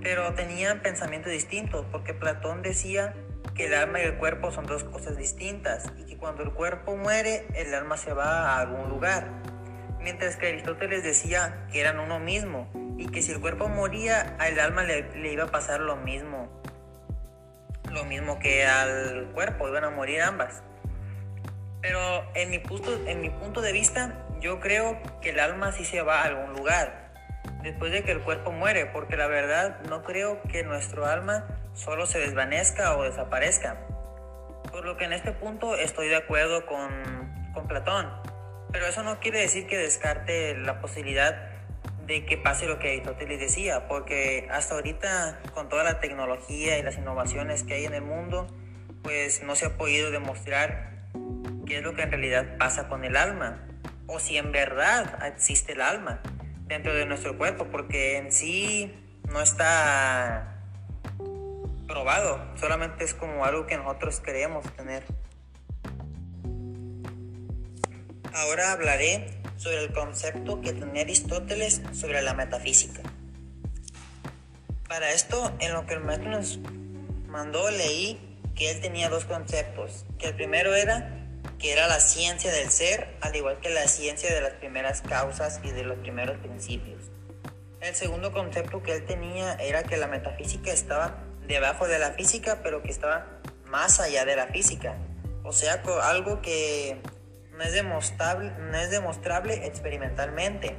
Pero 0.00 0.32
tenían 0.34 0.80
pensamientos 0.80 1.32
distintos 1.32 1.84
porque 1.90 2.14
Platón 2.14 2.62
decía 2.62 3.16
que 3.54 3.66
el 3.66 3.74
alma 3.74 4.00
y 4.00 4.02
el 4.02 4.16
cuerpo 4.16 4.50
son 4.50 4.66
dos 4.66 4.84
cosas 4.84 5.16
distintas 5.16 5.92
y 5.96 6.04
que 6.04 6.16
cuando 6.16 6.42
el 6.42 6.52
cuerpo 6.52 6.96
muere 6.96 7.46
el 7.54 7.72
alma 7.74 7.96
se 7.96 8.12
va 8.12 8.54
a 8.54 8.60
algún 8.60 8.88
lugar 8.88 9.28
mientras 10.04 10.36
que 10.36 10.48
Aristóteles 10.48 11.02
decía 11.02 11.66
que 11.72 11.80
eran 11.80 11.98
uno 11.98 12.20
mismo 12.20 12.68
y 12.98 13.08
que 13.08 13.22
si 13.22 13.32
el 13.32 13.40
cuerpo 13.40 13.68
moría, 13.68 14.36
al 14.38 14.60
alma 14.60 14.84
le, 14.84 15.32
iba 15.32 15.44
a 15.44 15.50
pasar 15.50 15.80
lo 15.80 15.96
mismo, 15.96 16.48
lo 17.90 18.04
mismo 18.04 18.38
que 18.38 18.66
al 18.66 19.30
cuerpo, 19.32 19.66
iban 19.66 19.84
a 19.84 19.90
morir 19.90 20.20
ambas. 20.20 20.62
Pero 21.80 21.98
en 22.34 22.50
mi, 22.50 22.58
punto, 22.58 22.92
en 23.06 23.20
mi 23.20 23.30
punto 23.30 23.62
de 23.62 23.72
vista, 23.72 24.26
yo 24.40 24.60
creo 24.60 25.00
que 25.20 25.30
el 25.30 25.40
alma 25.40 25.72
sí 25.72 25.84
se 25.84 26.02
va 26.02 26.20
a 26.20 26.24
algún 26.26 26.52
lugar 26.52 27.03
después 27.64 27.90
de 27.90 28.04
que 28.04 28.12
el 28.12 28.20
cuerpo 28.20 28.52
muere, 28.52 28.86
porque 28.86 29.16
la 29.16 29.26
verdad 29.26 29.80
no 29.88 30.04
creo 30.04 30.40
que 30.42 30.62
nuestro 30.62 31.06
alma 31.06 31.46
solo 31.72 32.06
se 32.06 32.20
desvanezca 32.20 32.96
o 32.96 33.02
desaparezca. 33.02 33.86
Por 34.70 34.84
lo 34.84 34.96
que 34.96 35.06
en 35.06 35.14
este 35.14 35.32
punto 35.32 35.74
estoy 35.74 36.08
de 36.08 36.16
acuerdo 36.16 36.66
con, 36.66 37.24
Platón 37.68 38.10
pero 38.72 38.86
eso 38.86 39.04
no 39.04 39.20
quiere 39.20 39.40
decir 39.40 39.68
que 39.68 39.78
descarte 39.78 40.56
la 40.58 40.80
posibilidad 40.80 41.50
de 42.04 42.26
que 42.26 42.36
pase 42.36 42.66
lo 42.66 42.80
que 42.80 42.88
Aristóteles 42.88 43.38
decía, 43.38 43.86
porque 43.86 44.48
hasta 44.50 44.74
ahorita 44.74 45.40
con 45.54 45.68
toda 45.68 45.84
la 45.84 46.00
tecnología 46.00 46.76
y 46.76 46.82
las 46.82 46.98
innovaciones 46.98 47.62
que 47.62 47.74
hay 47.74 47.84
en 47.84 47.94
el 47.94 48.02
mundo, 48.02 48.48
pues 49.02 49.42
no 49.44 49.54
se 49.54 49.66
ha 49.66 49.76
podido 49.76 50.10
demostrar 50.10 50.90
qué 51.64 51.78
es 51.78 51.82
lo 51.84 51.94
que 51.94 52.02
en 52.02 52.10
realidad 52.10 52.58
pasa 52.58 52.88
con 52.88 53.04
el 53.04 53.16
alma, 53.16 53.62
o 54.08 54.18
si 54.18 54.36
en 54.36 54.50
verdad 54.50 55.24
existe 55.24 55.72
el 55.72 55.80
alma 55.80 56.20
dentro 56.74 56.92
de 56.92 57.06
nuestro 57.06 57.38
cuerpo, 57.38 57.68
porque 57.70 58.16
en 58.16 58.32
sí 58.32 58.92
no 59.30 59.40
está 59.40 60.60
probado, 61.86 62.44
solamente 62.56 63.04
es 63.04 63.14
como 63.14 63.44
algo 63.44 63.66
que 63.66 63.76
nosotros 63.76 64.18
queremos 64.18 64.64
tener. 64.74 65.04
Ahora 68.32 68.72
hablaré 68.72 69.40
sobre 69.56 69.84
el 69.84 69.92
concepto 69.92 70.60
que 70.60 70.72
tenía 70.72 71.02
Aristóteles 71.02 71.80
sobre 71.92 72.20
la 72.22 72.34
metafísica. 72.34 73.02
Para 74.88 75.12
esto, 75.12 75.52
en 75.60 75.72
lo 75.72 75.86
que 75.86 75.94
el 75.94 76.00
maestro 76.00 76.30
nos 76.30 76.58
mandó, 77.28 77.70
leí 77.70 78.18
que 78.56 78.72
él 78.72 78.80
tenía 78.80 79.08
dos 79.08 79.26
conceptos, 79.26 80.06
que 80.18 80.26
el 80.26 80.34
primero 80.34 80.74
era 80.74 81.23
que 81.64 81.72
era 81.72 81.88
la 81.88 81.98
ciencia 81.98 82.52
del 82.52 82.70
ser, 82.70 83.08
al 83.22 83.34
igual 83.34 83.58
que 83.58 83.70
la 83.70 83.88
ciencia 83.88 84.30
de 84.34 84.42
las 84.42 84.52
primeras 84.52 85.00
causas 85.00 85.60
y 85.64 85.70
de 85.70 85.82
los 85.82 85.96
primeros 85.96 86.36
principios. 86.40 87.04
El 87.80 87.94
segundo 87.94 88.32
concepto 88.32 88.82
que 88.82 88.92
él 88.92 89.06
tenía 89.06 89.54
era 89.54 89.82
que 89.82 89.96
la 89.96 90.06
metafísica 90.06 90.70
estaba 90.70 91.24
debajo 91.46 91.88
de 91.88 91.98
la 91.98 92.12
física, 92.12 92.60
pero 92.62 92.82
que 92.82 92.90
estaba 92.90 93.40
más 93.70 93.98
allá 93.98 94.26
de 94.26 94.36
la 94.36 94.48
física. 94.48 94.98
O 95.42 95.52
sea, 95.54 95.82
algo 96.02 96.42
que 96.42 96.98
no 97.52 97.62
es 97.62 97.72
demostrable, 97.72 98.50
no 98.58 98.76
es 98.76 98.90
demostrable 98.90 99.64
experimentalmente. 99.64 100.76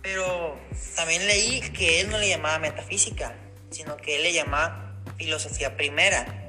Pero 0.00 0.56
también 0.94 1.26
leí 1.26 1.60
que 1.72 2.02
él 2.02 2.10
no 2.10 2.18
le 2.18 2.28
llamaba 2.28 2.60
metafísica, 2.60 3.34
sino 3.68 3.96
que 3.96 4.14
él 4.14 4.22
le 4.22 4.32
llamaba 4.32 5.02
filosofía 5.16 5.76
primera. 5.76 6.45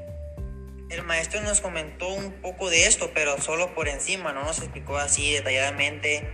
El 0.90 1.04
maestro 1.04 1.42
nos 1.42 1.60
comentó 1.60 2.08
un 2.08 2.32
poco 2.42 2.70
de 2.70 2.86
esto, 2.86 3.12
pero 3.14 3.42
solo 3.42 3.76
por 3.76 3.90
encima, 3.90 4.32
no 4.32 4.44
nos 4.44 4.60
explicó 4.60 4.98
así 4.98 5.34
detalladamente 5.34 6.30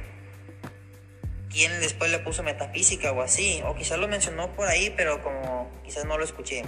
quién 1.49 1.79
después 1.79 2.11
le 2.11 2.19
puso 2.19 2.43
metafísica 2.43 3.11
o 3.11 3.21
así, 3.21 3.61
o 3.65 3.75
quizás 3.75 3.97
lo 3.97 4.07
mencionó 4.07 4.55
por 4.55 4.67
ahí, 4.67 4.93
pero 4.95 5.23
como 5.23 5.71
quizás 5.83 6.05
no 6.05 6.17
lo 6.17 6.23
escuché. 6.23 6.63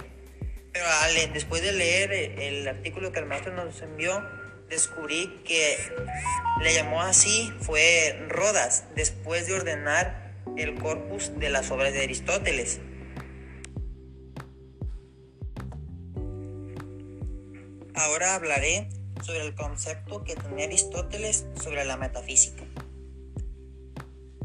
Pero 0.72 0.84
después 1.32 1.62
de 1.62 1.72
leer 1.72 2.12
el 2.12 2.66
artículo 2.66 3.12
que 3.12 3.20
el 3.20 3.26
maestro 3.26 3.54
nos 3.54 3.80
envió, 3.80 4.22
descubrí 4.68 5.42
que 5.44 5.78
le 6.60 6.74
llamó 6.74 7.02
así 7.02 7.52
fue 7.60 8.26
Rodas, 8.28 8.84
después 8.96 9.46
de 9.46 9.54
ordenar 9.54 10.34
el 10.56 10.74
corpus 10.74 11.38
de 11.38 11.50
las 11.50 11.70
obras 11.70 11.92
de 11.92 12.02
Aristóteles. 12.02 12.80
Ahora 17.96 18.34
hablaré 18.34 18.88
sobre 19.24 19.40
el 19.40 19.54
concepto 19.54 20.22
que 20.22 20.36
tenía 20.36 20.66
Aristóteles 20.66 21.46
sobre 21.62 21.84
la 21.84 21.96
metafísica. 21.96 22.62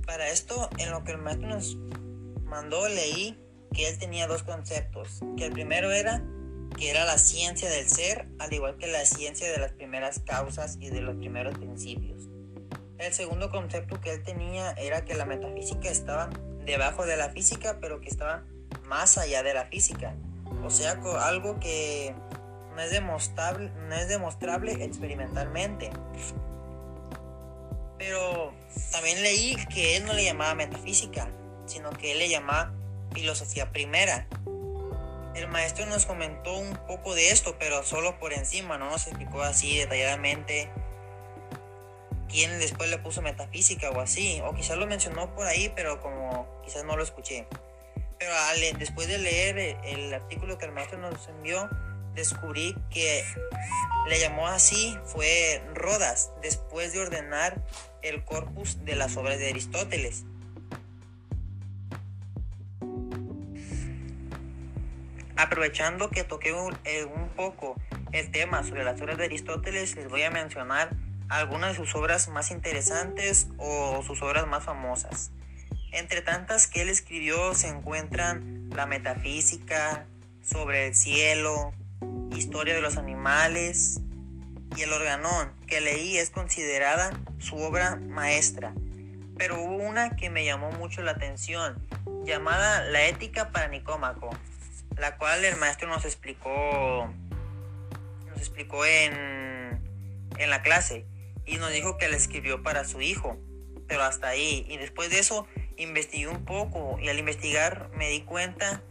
Para 0.05 0.29
esto, 0.29 0.69
en 0.77 0.91
lo 0.91 1.03
que 1.03 1.11
el 1.11 1.17
maestro 1.17 1.49
nos 1.49 1.77
mandó, 2.45 2.87
leí 2.87 3.37
que 3.73 3.89
él 3.89 3.97
tenía 3.97 4.27
dos 4.27 4.43
conceptos, 4.43 5.19
que 5.37 5.45
el 5.45 5.51
primero 5.51 5.91
era 5.91 6.23
que 6.77 6.89
era 6.89 7.03
la 7.05 7.17
ciencia 7.17 7.69
del 7.69 7.89
ser, 7.89 8.27
al 8.39 8.53
igual 8.53 8.77
que 8.77 8.87
la 8.87 9.05
ciencia 9.05 9.51
de 9.51 9.57
las 9.57 9.73
primeras 9.73 10.19
causas 10.19 10.77
y 10.79 10.89
de 10.89 11.01
los 11.01 11.17
primeros 11.17 11.57
principios. 11.57 12.29
El 12.97 13.13
segundo 13.13 13.49
concepto 13.49 13.99
que 13.99 14.13
él 14.13 14.23
tenía 14.23 14.71
era 14.71 15.03
que 15.03 15.13
la 15.13 15.25
metafísica 15.25 15.89
estaba 15.89 16.29
debajo 16.65 17.05
de 17.05 17.17
la 17.17 17.29
física, 17.29 17.79
pero 17.81 17.99
que 17.99 18.09
estaba 18.09 18.45
más 18.85 19.17
allá 19.17 19.43
de 19.43 19.53
la 19.53 19.65
física, 19.65 20.15
o 20.63 20.69
sea, 20.69 20.99
algo 21.19 21.59
que 21.59 22.15
no 22.75 22.81
es 22.81 22.91
demostrable, 22.91 23.69
no 23.87 23.95
es 23.95 24.07
demostrable 24.07 24.71
experimentalmente. 24.83 25.91
Pero 27.97 28.53
también 28.91 29.21
leí 29.21 29.55
que 29.67 29.97
él 29.97 30.05
no 30.05 30.13
le 30.13 30.23
llamaba 30.23 30.55
metafísica, 30.55 31.29
sino 31.65 31.91
que 31.91 32.13
él 32.13 32.19
le 32.19 32.29
llamaba 32.29 32.73
filosofía 33.13 33.71
primera. 33.71 34.27
El 35.35 35.47
maestro 35.47 35.85
nos 35.85 36.05
comentó 36.05 36.57
un 36.57 36.75
poco 36.87 37.13
de 37.15 37.29
esto, 37.29 37.55
pero 37.59 37.83
solo 37.83 38.19
por 38.19 38.33
encima, 38.33 38.77
no 38.77 38.89
nos 38.89 39.07
explicó 39.07 39.41
así 39.41 39.77
detalladamente 39.77 40.69
quién 42.27 42.59
después 42.59 42.89
le 42.89 42.97
puso 42.97 43.21
metafísica 43.21 43.91
o 43.91 43.99
así, 43.99 44.41
o 44.43 44.53
quizás 44.53 44.77
lo 44.77 44.87
mencionó 44.87 45.33
por 45.35 45.45
ahí, 45.47 45.71
pero 45.75 46.01
como 46.01 46.47
quizás 46.63 46.83
no 46.83 46.95
lo 46.97 47.03
escuché. 47.03 47.47
Pero 48.17 48.33
después 48.77 49.07
de 49.07 49.17
leer 49.17 49.77
el 49.83 50.13
artículo 50.13 50.57
que 50.57 50.65
el 50.65 50.71
maestro 50.71 50.99
nos 50.99 51.27
envió, 51.27 51.69
descubrí 52.13 52.75
que 52.89 53.23
le 54.07 54.19
llamó 54.19 54.47
así 54.47 54.97
fue 55.05 55.63
Rodas, 55.73 56.31
después 56.41 56.93
de 56.93 56.99
ordenar 56.99 57.63
el 58.01 58.23
corpus 58.23 58.83
de 58.83 58.95
las 58.95 59.15
obras 59.17 59.37
de 59.39 59.49
Aristóteles. 59.49 60.23
Aprovechando 65.35 66.09
que 66.09 66.23
toqué 66.23 66.53
un, 66.53 66.77
eh, 66.83 67.05
un 67.05 67.29
poco 67.29 67.75
el 68.11 68.31
tema 68.31 68.63
sobre 68.63 68.83
las 68.83 68.99
obras 69.01 69.17
de 69.17 69.25
Aristóteles, 69.25 69.95
les 69.95 70.07
voy 70.09 70.23
a 70.23 70.31
mencionar 70.31 70.95
algunas 71.29 71.71
de 71.71 71.77
sus 71.77 71.95
obras 71.95 72.27
más 72.27 72.51
interesantes 72.51 73.47
o 73.57 74.03
sus 74.03 74.21
obras 74.21 74.47
más 74.47 74.65
famosas. 74.65 75.31
Entre 75.91 76.21
tantas 76.21 76.67
que 76.67 76.81
él 76.81 76.89
escribió 76.89 77.53
se 77.53 77.69
encuentran 77.69 78.69
La 78.69 78.85
Metafísica, 78.85 80.05
Sobre 80.43 80.87
el 80.87 80.95
Cielo, 80.95 81.73
Historia 82.35 82.73
de 82.73 82.81
los 82.81 82.97
Animales 82.97 84.01
y 84.75 84.81
El 84.81 84.93
Organón, 84.93 85.53
que 85.67 85.81
leí 85.81 86.17
es 86.17 86.29
considerada 86.29 87.11
su 87.39 87.57
obra 87.57 87.95
maestra. 87.95 88.73
Pero 89.37 89.61
hubo 89.61 89.77
una 89.77 90.15
que 90.15 90.29
me 90.29 90.45
llamó 90.45 90.71
mucho 90.71 91.01
la 91.01 91.11
atención, 91.11 91.85
llamada 92.23 92.83
La 92.85 93.07
Ética 93.07 93.51
para 93.51 93.67
Nicómaco, 93.67 94.29
la 94.97 95.17
cual 95.17 95.43
el 95.43 95.55
maestro 95.57 95.89
nos 95.89 96.05
explicó, 96.05 97.11
nos 98.29 98.37
explicó 98.37 98.85
en, 98.85 99.81
en 100.37 100.49
la 100.49 100.61
clase 100.61 101.05
y 101.45 101.57
nos 101.57 101.71
dijo 101.71 101.97
que 101.97 102.09
la 102.09 102.15
escribió 102.15 102.63
para 102.63 102.85
su 102.85 103.01
hijo, 103.01 103.37
pero 103.87 104.03
hasta 104.03 104.27
ahí. 104.27 104.65
Y 104.69 104.77
después 104.77 105.09
de 105.09 105.19
eso 105.19 105.47
investigué 105.77 106.27
un 106.27 106.45
poco 106.45 106.97
y 106.99 107.09
al 107.09 107.19
investigar 107.19 107.89
me 107.95 108.09
di 108.09 108.21
cuenta 108.21 108.81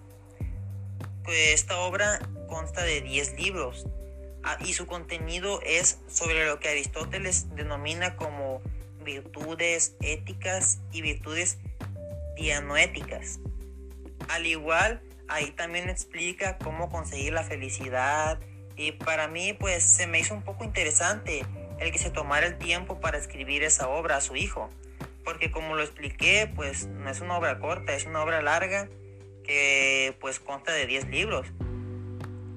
que 1.24 1.52
esta 1.52 1.78
obra 1.78 2.18
consta 2.50 2.82
de 2.82 3.00
10 3.00 3.40
libros 3.40 3.86
ah, 4.42 4.58
y 4.66 4.74
su 4.74 4.86
contenido 4.86 5.62
es 5.62 6.00
sobre 6.08 6.44
lo 6.46 6.60
que 6.60 6.68
Aristóteles 6.68 7.54
denomina 7.54 8.16
como 8.16 8.60
virtudes 9.02 9.96
éticas 10.02 10.80
y 10.92 11.00
virtudes 11.00 11.58
dianoéticas. 12.36 13.40
Al 14.28 14.46
igual, 14.46 15.00
ahí 15.28 15.50
también 15.52 15.88
explica 15.88 16.58
cómo 16.58 16.90
conseguir 16.90 17.32
la 17.32 17.44
felicidad 17.44 18.38
y 18.76 18.92
para 18.92 19.28
mí 19.28 19.52
pues 19.54 19.82
se 19.82 20.06
me 20.06 20.20
hizo 20.20 20.34
un 20.34 20.42
poco 20.42 20.64
interesante 20.64 21.44
el 21.78 21.92
que 21.92 21.98
se 21.98 22.10
tomara 22.10 22.46
el 22.46 22.58
tiempo 22.58 23.00
para 23.00 23.16
escribir 23.16 23.62
esa 23.62 23.88
obra 23.88 24.16
a 24.16 24.20
su 24.20 24.36
hijo. 24.36 24.68
Porque 25.24 25.50
como 25.50 25.74
lo 25.74 25.82
expliqué, 25.82 26.50
pues 26.54 26.86
no 26.86 27.10
es 27.10 27.20
una 27.20 27.36
obra 27.36 27.58
corta, 27.58 27.94
es 27.94 28.06
una 28.06 28.22
obra 28.22 28.42
larga 28.42 28.88
que 29.44 30.16
pues 30.20 30.40
consta 30.40 30.72
de 30.72 30.86
10 30.86 31.08
libros. 31.08 31.46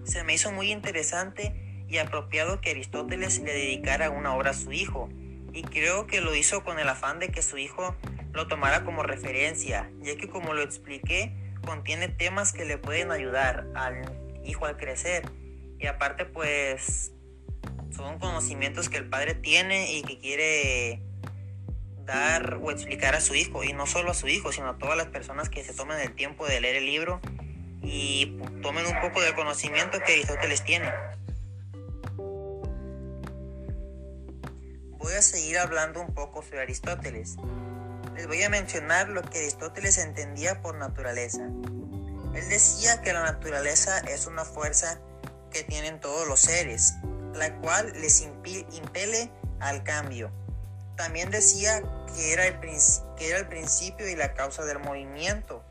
Se 0.03 0.23
me 0.23 0.33
hizo 0.33 0.51
muy 0.51 0.71
interesante 0.71 1.85
y 1.87 1.97
apropiado 1.97 2.61
que 2.61 2.71
Aristóteles 2.71 3.39
le 3.39 3.53
dedicara 3.53 4.09
una 4.09 4.35
obra 4.35 4.51
a 4.51 4.53
su 4.53 4.71
hijo. 4.71 5.09
Y 5.53 5.61
creo 5.61 6.07
que 6.07 6.21
lo 6.21 6.35
hizo 6.35 6.63
con 6.63 6.79
el 6.79 6.89
afán 6.89 7.19
de 7.19 7.29
que 7.29 7.41
su 7.41 7.57
hijo 7.57 7.95
lo 8.31 8.47
tomara 8.47 8.83
como 8.83 9.03
referencia, 9.03 9.91
ya 10.01 10.15
que 10.15 10.27
como 10.27 10.53
lo 10.53 10.61
expliqué, 10.63 11.31
contiene 11.65 12.07
temas 12.07 12.51
que 12.51 12.65
le 12.65 12.77
pueden 12.77 13.11
ayudar 13.11 13.67
al 13.75 14.41
hijo 14.43 14.65
al 14.65 14.77
crecer. 14.77 15.23
Y 15.79 15.87
aparte 15.87 16.25
pues 16.25 17.11
son 17.95 18.17
conocimientos 18.17 18.89
que 18.89 18.97
el 18.97 19.07
padre 19.07 19.35
tiene 19.35 19.93
y 19.93 20.01
que 20.01 20.17
quiere 20.17 21.01
dar 22.05 22.59
o 22.61 22.71
explicar 22.71 23.15
a 23.15 23.21
su 23.21 23.35
hijo, 23.35 23.63
y 23.63 23.71
no 23.71 23.85
solo 23.85 24.11
a 24.11 24.13
su 24.13 24.27
hijo, 24.27 24.51
sino 24.51 24.69
a 24.69 24.77
todas 24.77 24.97
las 24.97 25.07
personas 25.07 25.49
que 25.49 25.63
se 25.63 25.73
tomen 25.73 25.99
el 25.99 26.13
tiempo 26.15 26.45
de 26.45 26.59
leer 26.59 26.77
el 26.77 26.85
libro 26.85 27.21
y 27.83 28.37
tomen 28.61 28.85
un 28.85 28.99
poco 29.01 29.21
del 29.21 29.35
conocimiento 29.35 29.99
que 29.99 30.13
Aristóteles 30.13 30.63
tiene. 30.63 30.91
Voy 34.97 35.13
a 35.13 35.21
seguir 35.21 35.59
hablando 35.59 36.01
un 36.01 36.13
poco 36.13 36.41
sobre 36.41 36.61
Aristóteles. 36.61 37.35
Les 38.15 38.27
voy 38.27 38.41
a 38.43 38.49
mencionar 38.49 39.09
lo 39.09 39.21
que 39.21 39.39
Aristóteles 39.39 39.97
entendía 39.97 40.61
por 40.61 40.75
naturaleza. 40.75 41.43
Él 41.43 42.49
decía 42.49 43.01
que 43.01 43.13
la 43.13 43.23
naturaleza 43.23 43.99
es 43.99 44.27
una 44.27 44.45
fuerza 44.45 44.99
que 45.51 45.63
tienen 45.63 45.99
todos 45.99 46.27
los 46.27 46.39
seres 46.39 46.95
la 47.35 47.53
cual 47.59 47.91
les 47.99 48.21
impele 48.21 49.31
al 49.59 49.83
cambio. 49.83 50.31
También 50.95 51.31
decía 51.31 51.81
que 52.15 52.33
era, 52.33 52.45
el 52.45 52.59
que 52.59 53.29
era 53.29 53.39
el 53.39 53.47
principio 53.47 54.07
y 54.07 54.15
la 54.15 54.33
causa 54.33 54.65
del 54.65 54.79
movimiento 54.79 55.63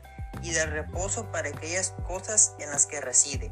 y 0.43 0.51
del 0.51 0.71
reposo 0.71 1.31
para 1.31 1.49
aquellas 1.49 1.93
cosas 2.05 2.53
en 2.59 2.69
las 2.69 2.85
que 2.85 3.01
reside. 3.01 3.51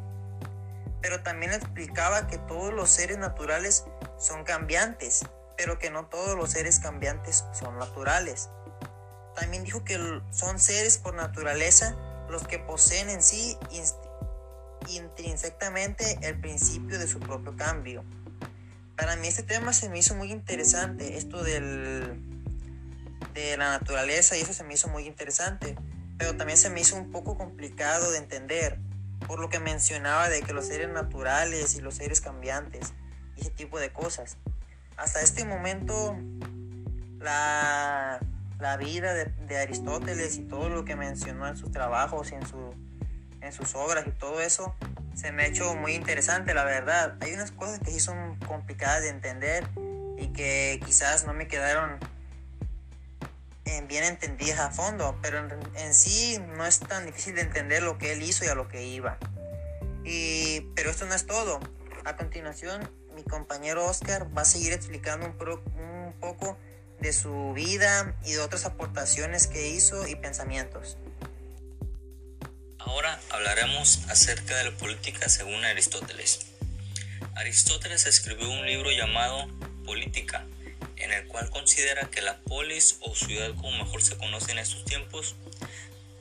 Pero 1.02 1.24
también 1.24 1.54
explicaba 1.54 2.28
que 2.28 2.38
todos 2.38 2.74
los 2.74 2.90
seres 2.90 3.18
naturales 3.18 3.86
son 4.20 4.44
cambiantes, 4.44 5.26
pero 5.58 5.80
que 5.80 5.90
no 5.90 6.06
todos 6.08 6.38
los 6.38 6.52
seres 6.52 6.80
cambiantes 6.80 7.46
son 7.54 7.80
naturales. 7.80 8.50
También 9.36 9.64
dijo 9.64 9.84
que 9.84 9.98
son 10.32 10.60
seres 10.60 10.98
por 10.98 11.16
naturaleza 11.16 11.96
los 12.30 12.48
que 12.48 12.60
poseen 12.60 13.10
en 13.10 13.24
sí 13.24 13.58
intrínsecamente 14.90 16.20
el 16.22 16.40
principio 16.40 17.00
de 17.00 17.08
su 17.08 17.20
propio 17.20 17.56
cambio. 17.56 18.04
Para 18.96 19.16
mí 19.16 19.28
este 19.28 19.44
tema 19.44 19.74
se 19.74 19.90
me 19.90 20.00
hizo 20.00 20.16
muy 20.16 20.32
interesante, 20.32 21.18
esto 21.18 21.44
del, 21.44 22.22
de 23.34 23.58
la 23.58 23.70
naturaleza 23.72 24.38
y 24.38 24.42
eso 24.42 24.54
se 24.54 24.64
me 24.64 24.74
hizo 24.74 24.88
muy 24.90 25.08
interesante, 25.08 25.76
pero 26.22 26.36
también 26.36 26.60
se 26.60 26.70
me 26.70 26.80
hizo 26.80 26.96
un 26.96 27.10
poco 27.10 27.36
complicado 27.36 28.12
de 28.12 28.20
entender, 28.20 28.78
por 29.26 29.40
lo 29.40 29.50
que 29.50 29.60
mencionaba 29.60 30.30
de 30.30 30.44
que 30.44 30.54
los 30.54 30.68
seres 30.68 30.88
naturales 30.88 31.74
y 31.74 31.82
los 31.82 31.96
seres 31.96 32.22
cambiantes 32.22 32.94
y 33.36 33.42
ese 33.42 33.50
tipo 33.50 33.80
de 33.80 33.92
cosas. 33.92 34.38
Hasta 34.98 35.22
este 35.22 35.46
momento 35.46 36.16
la, 37.18 38.20
la 38.60 38.78
vida 38.78 39.16
de, 39.16 39.26
de 39.26 39.58
Aristóteles 39.58 40.38
y 40.38 40.44
todo 40.44 40.70
lo 40.70 40.86
que 40.86 40.96
mencionó 40.96 41.48
en 41.48 41.58
sus 41.58 41.72
trabajos 41.72 42.32
y 42.32 42.36
en 42.36 42.46
su 42.46 42.76
en 43.42 43.52
sus 43.52 43.74
obras 43.74 44.06
y 44.06 44.12
todo 44.12 44.42
eso, 44.42 44.76
se 45.16 45.32
me 45.32 45.42
ha 45.42 45.48
hecho 45.48 45.74
muy 45.74 45.94
interesante, 45.94 46.54
la 46.54 46.64
verdad. 46.64 47.18
Hay 47.22 47.34
unas 47.34 47.50
cosas 47.50 47.80
que 47.80 47.90
sí 47.90 48.00
son 48.00 48.36
complicadas 48.46 49.02
de 49.02 49.10
entender 49.10 49.68
y 50.20 50.28
que 50.28 50.80
quizás 50.86 51.26
no 51.26 51.34
me 51.34 51.48
quedaron 51.48 51.98
bien 53.88 54.04
entendidas 54.04 54.60
a 54.60 54.72
fondo, 54.72 55.18
pero 55.22 55.40
en, 55.76 55.94
sí 55.94 56.40
no 56.56 56.66
es 56.66 56.80
tan 56.80 57.06
difícil 57.06 57.36
de 57.36 57.42
entender 57.42 57.84
lo 57.84 57.98
que 57.98 58.14
él 58.14 58.22
hizo 58.22 58.46
y 58.46 58.48
a 58.48 58.56
lo 58.56 58.68
que 58.68 58.86
iba. 58.86 59.18
Y, 60.04 60.62
pero 60.76 60.90
esto 60.90 61.06
no 61.06 61.14
es 61.14 61.26
todo. 61.26 61.60
A 62.06 62.16
continuación, 62.16 62.90
mi 63.16 63.24
compañero 63.24 63.86
Oscar 63.86 64.28
va 64.36 64.44
a 64.44 64.46
seguir 64.46 64.74
explicando 64.74 65.26
un, 65.26 65.36
un 65.80 66.14
poco 66.20 66.58
de 67.00 67.14
su 67.14 67.54
vida 67.54 68.16
y 68.24 68.34
de 68.34 68.40
otras 68.40 68.66
aportaciones 68.66 69.48
que 69.48 69.70
hizo 69.70 70.08
y 70.08 70.16
pensamientos. 70.16 70.98
Ahora 72.80 73.20
hablaremos 73.30 74.02
acerca 74.10 74.56
de 74.58 74.72
la 74.72 74.78
política 74.78 75.30
según 75.30 75.64
Aristóteles. 75.66 76.48
Aristóteles 77.36 78.06
escribió 78.06 78.50
un 78.50 78.66
libro 78.66 78.92
llamado 78.92 79.48
Política, 79.86 80.46
en 81.02 81.12
el 81.12 81.28
cual 81.28 81.50
considera 81.50 82.10
que 82.10 82.22
la 82.22 82.38
polis 82.40 82.98
o 83.02 83.16
ciudad 83.16 83.54
como 83.56 83.72
mejor 83.84 84.02
se 84.02 84.18
conoce 84.18 84.52
en 84.52 84.60
estos 84.60 84.86
tiempos, 84.86 85.36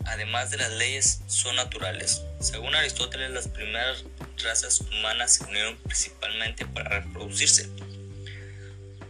además 0.04 0.50
de 0.50 0.58
las 0.58 0.72
leyes, 0.72 1.20
son 1.26 1.56
naturales. 1.56 2.22
Según 2.40 2.74
Aristóteles, 2.74 3.30
las 3.30 3.48
primeras 3.48 4.04
razas 4.42 4.80
humanas 4.80 5.34
se 5.34 5.44
unieron 5.44 5.76
principalmente 5.78 6.66
para 6.66 7.00
reproducirse. 7.00 7.68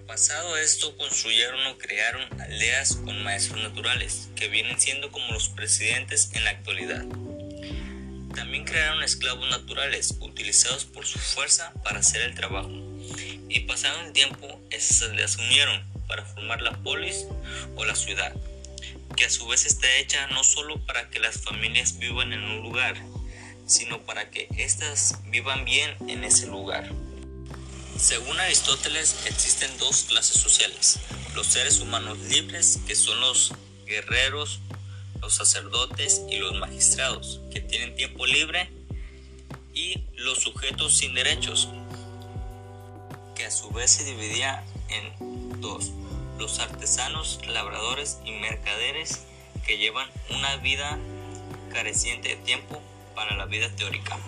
Pasado 0.06 0.56
esto, 0.56 0.96
construyeron 0.96 1.64
o 1.68 1.78
crearon 1.78 2.40
aldeas 2.40 2.96
con 2.96 3.22
maestros 3.22 3.62
naturales, 3.62 4.28
que 4.34 4.48
vienen 4.48 4.80
siendo 4.80 5.12
como 5.12 5.32
los 5.32 5.48
presidentes 5.50 6.30
en 6.32 6.44
la 6.44 6.50
actualidad. 6.50 7.04
También 8.34 8.64
crearon 8.64 9.04
esclavos 9.04 9.48
naturales 9.48 10.16
utilizados 10.20 10.84
por 10.84 11.06
su 11.06 11.18
fuerza 11.20 11.72
para 11.84 12.00
hacer 12.00 12.22
el 12.22 12.34
trabajo. 12.34 12.89
Y 13.50 13.60
pasado 13.60 14.00
el 14.02 14.12
tiempo, 14.12 14.60
se 14.78 15.06
unieron 15.38 15.84
para 16.06 16.24
formar 16.24 16.62
la 16.62 16.72
polis 16.84 17.26
o 17.76 17.84
la 17.84 17.96
ciudad. 17.96 18.32
que 19.16 19.24
a 19.24 19.30
su 19.30 19.46
vez 19.48 19.66
está 19.66 19.96
hecha 19.98 20.28
no 20.28 20.44
solo 20.44 20.78
para 20.86 21.10
que 21.10 21.18
las 21.18 21.42
familias 21.42 21.98
vivan 21.98 22.32
en 22.32 22.42
un 22.44 22.62
lugar, 22.62 22.94
sino 23.66 24.00
para 24.02 24.30
que 24.30 24.48
éstas 24.56 25.16
vivan 25.26 25.64
bien 25.64 25.94
en 26.08 26.22
ese 26.22 26.46
lugar. 26.46 26.88
Según 27.98 28.38
Aristóteles 28.38 29.16
existen 29.26 29.76
dos 29.78 30.04
clases 30.04 30.40
sociales, 30.40 31.00
los 31.34 31.48
seres 31.48 31.80
humanos 31.80 32.18
libres, 32.18 32.78
que 32.86 32.94
son 32.94 33.20
los 33.20 33.52
guerreros, 33.84 34.60
los 35.20 35.34
sacerdotes 35.34 36.22
y 36.30 36.38
los 36.38 36.54
magistrados, 36.54 37.40
que 37.52 37.60
tienen 37.60 37.96
tiempo 37.96 38.24
libre, 38.26 38.70
y 39.74 39.98
los 40.16 40.38
sujetos 40.38 40.96
sin 40.96 41.14
derechos, 41.14 41.68
que 43.40 43.46
a 43.46 43.50
su 43.50 43.70
vez 43.70 43.90
se 43.90 44.04
dividía 44.04 44.62
en 44.90 45.60
dos, 45.62 45.92
los 46.36 46.58
artesanos, 46.58 47.40
labradores 47.46 48.18
y 48.22 48.32
mercaderes 48.32 49.22
que 49.64 49.78
llevan 49.78 50.06
una 50.28 50.56
vida 50.56 50.98
careciente 51.72 52.28
de 52.28 52.36
tiempo 52.36 52.82
para 53.14 53.34
la 53.36 53.46
vida 53.46 53.74
teórica, 53.76 54.18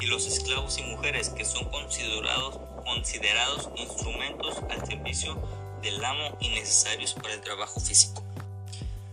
y 0.00 0.06
los 0.06 0.26
esclavos 0.26 0.76
y 0.78 0.82
mujeres 0.82 1.28
que 1.28 1.44
son 1.44 1.70
considerados, 1.70 2.58
considerados 2.84 3.68
instrumentos 3.76 4.56
al 4.70 4.84
servicio 4.84 5.40
del 5.82 6.04
amo 6.04 6.36
y 6.40 6.48
necesarios 6.48 7.14
para 7.14 7.32
el 7.32 7.42
trabajo 7.42 7.78
físico. 7.78 8.24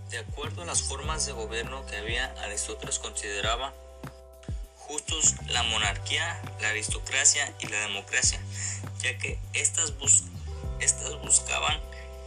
De 0.10 0.18
acuerdo 0.18 0.64
a 0.64 0.66
las 0.66 0.82
formas 0.82 1.28
de 1.28 1.34
gobierno 1.34 1.86
que 1.86 1.98
había, 1.98 2.34
Aristóteles 2.42 2.98
consideraba 2.98 3.76
justos 4.88 5.36
la 5.50 5.62
monarquía, 5.64 6.42
la 6.62 6.70
aristocracia 6.70 7.54
y 7.60 7.68
la 7.68 7.80
democracia, 7.82 8.40
ya 9.04 9.18
que 9.18 9.38
estas, 9.54 9.94
estas 10.80 11.22
buscaban 11.22 11.80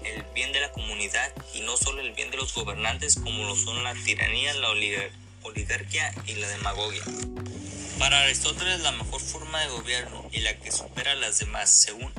el 0.05 0.23
bien 0.35 0.53
de 0.53 0.61
la 0.61 0.71
comunidad 0.73 1.33
y 1.55 1.61
no 1.61 1.77
solo 1.77 2.01
el 2.01 2.13
bien 2.13 2.31
de 2.31 2.37
los 2.37 2.55
gobernantes 2.55 3.17
como 3.17 3.45
lo 3.45 3.57
son 3.57 3.83
la 3.83 3.95
tiranía, 3.95 4.55
la 4.55 4.71
oligarquía 5.43 6.15
y 6.27 6.35
la 6.35 6.49
demagogia. 6.49 7.03
Para 7.99 8.21
Aristóteles 8.23 8.81
la 8.81 8.93
mejor 8.93 9.21
forma 9.21 9.61
de 9.61 9.69
gobierno 9.69 10.29
y 10.33 10.41
la 10.41 10.57
que 10.59 10.71
supera 10.71 11.13
a 11.13 11.17
las 11.17 11.39
demás, 11.39 11.71
según 11.71 12.13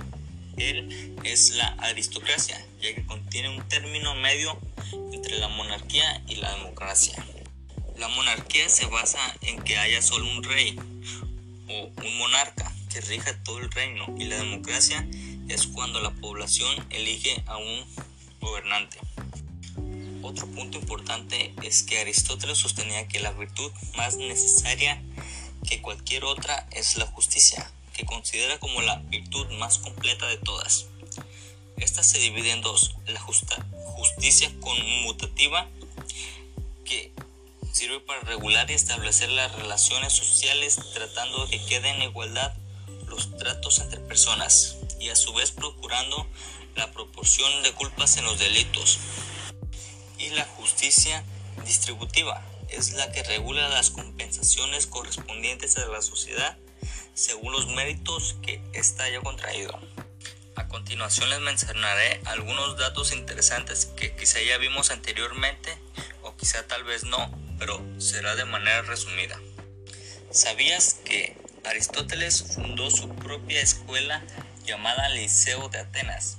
él, 0.58 1.16
es 1.24 1.52
la 1.52 1.68
aristocracia, 1.80 2.60
ya 2.82 2.96
que 2.96 3.06
contiene 3.06 3.50
un 3.50 3.68
término 3.70 4.16
medio 4.16 4.60
entre 5.14 5.38
la 5.38 5.48
monarquía 5.50 6.24
y 6.28 6.36
la 6.38 6.52
democracia. 6.56 7.24
La 7.96 8.08
monarquía 8.08 8.68
se 8.70 8.88
basa 8.88 9.20
en 9.42 9.62
que 9.62 9.78
haya 9.78 10.02
solo 10.02 10.26
un 10.26 10.44
rey 10.44 10.80
o 11.70 11.92
un 12.04 12.18
monarca 12.18 12.74
que 12.98 13.02
rija 13.02 13.38
todo 13.44 13.60
el 13.60 13.70
reino 13.70 14.06
y 14.18 14.24
la 14.24 14.38
democracia 14.38 15.08
es 15.50 15.68
cuando 15.68 16.00
la 16.00 16.10
población 16.16 16.84
elige 16.90 17.44
a 17.46 17.58
un 17.58 17.86
gobernante. 18.40 18.98
Otro 20.24 20.48
punto 20.48 20.80
importante 20.80 21.54
es 21.62 21.84
que 21.84 22.00
Aristóteles 22.00 22.58
sostenía 22.58 23.08
que 23.08 23.20
la 23.20 23.34
virtud 23.34 23.72
más 23.96 24.18
necesaria 24.18 25.00
que 25.70 25.80
cualquier 25.80 26.24
otra 26.24 26.68
es 26.72 26.98
la 26.98 27.06
justicia, 27.06 27.72
que 27.94 28.04
considera 28.06 28.58
como 28.60 28.82
la 28.82 28.96
virtud 28.96 29.48
más 29.60 29.78
completa 29.78 30.26
de 30.26 30.38
todas. 30.38 30.88
Esta 31.78 32.04
se 32.04 32.18
divide 32.18 32.52
en 32.52 32.62
dos, 32.62 32.96
la 33.06 33.20
justicia 33.20 34.52
conmutativa, 34.60 35.68
que 36.84 37.12
sirve 37.72 38.00
para 38.00 38.22
regular 38.22 38.72
y 38.72 38.74
establecer 38.74 39.30
las 39.30 39.52
relaciones 39.54 40.14
sociales 40.14 40.80
tratando 40.96 41.46
de 41.46 41.60
que 41.60 41.66
queden 41.68 41.98
en 41.98 42.10
igualdad 42.10 42.56
los 43.08 43.36
tratos 43.38 43.80
entre 43.80 44.00
personas 44.00 44.78
y 45.00 45.10
a 45.10 45.16
su 45.16 45.34
vez 45.34 45.52
procurando 45.52 46.28
la 46.76 46.92
proporción 46.92 47.64
de 47.64 47.74
culpas 47.74 48.18
en 48.18 48.26
los 48.26 48.40
delitos. 48.40 49.00
Y 50.18 50.30
la 50.30 50.46
justicia 50.46 51.24
distributiva 51.66 52.44
es 52.70 52.94
la 52.94 53.12
que 53.12 53.24
regula 53.24 53.70
las 53.70 53.90
compensaciones 53.90 54.88
correspondientes 54.88 55.78
a 55.78 55.86
la 55.88 56.02
sociedad 56.02 56.58
según 57.14 57.52
los 57.54 57.68
méritos 57.68 58.36
que 58.42 58.62
ésta 58.74 59.04
haya 59.04 59.22
contraído. 59.22 59.80
A 60.56 60.68
continuación 60.68 61.30
les 61.30 61.40
mencionaré 61.40 62.22
algunos 62.26 62.78
datos 62.78 63.12
interesantes 63.12 63.86
que 63.86 64.16
quizá 64.16 64.42
ya 64.42 64.58
vimos 64.58 64.92
anteriormente 64.92 65.78
o 66.24 66.36
quizá 66.36 66.66
tal 66.68 66.84
vez 66.84 67.04
no, 67.04 67.32
pero 67.60 67.80
será 68.00 68.36
de 68.36 68.46
manera 68.46 68.82
resumida. 68.82 69.40
¿Sabías 70.32 70.96
que 71.06 71.38
Aristóteles 71.66 72.44
fundó 72.56 72.90
su 72.90 73.10
propia 73.10 73.62
escuela 73.62 74.24
llamada 74.66 75.10
Liceo 75.10 75.70
de 75.70 75.80
Atenas, 75.80 76.38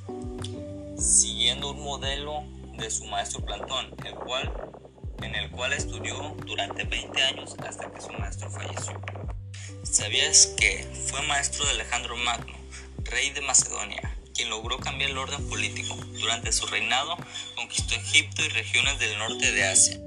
siguiendo 0.99 1.71
un 1.71 1.83
modelo 1.83 2.45
de 2.77 2.91
su 2.91 3.05
maestro 3.07 3.45
Platón, 3.45 3.95
el 4.05 4.15
cual, 4.15 4.53
en 5.23 5.35
el 5.35 5.51
cual 5.51 5.73
estudió 5.73 6.37
durante 6.47 6.85
20 6.85 7.23
años 7.23 7.57
hasta 7.67 7.91
que 7.91 8.01
su 8.01 8.11
maestro 8.13 8.51
falleció? 8.51 9.01
¿Sabías 9.83 10.55
que 10.59 10.87
fue 11.09 11.23
maestro 11.23 11.65
de 11.65 11.73
Alejandro 11.73 12.17
Magno, 12.17 12.55
rey 13.05 13.31
de 13.31 13.41
Macedonia, 13.41 14.17
quien 14.35 14.51
logró 14.51 14.79
cambiar 14.79 15.11
el 15.11 15.19
orden 15.19 15.49
político? 15.49 15.95
Durante 16.21 16.53
su 16.53 16.67
reinado 16.67 17.17
conquistó 17.57 17.95
Egipto 17.95 18.45
y 18.45 18.49
regiones 18.49 18.99
del 18.99 19.19
norte 19.19 19.51
de 19.53 19.65
Asia. 19.65 19.99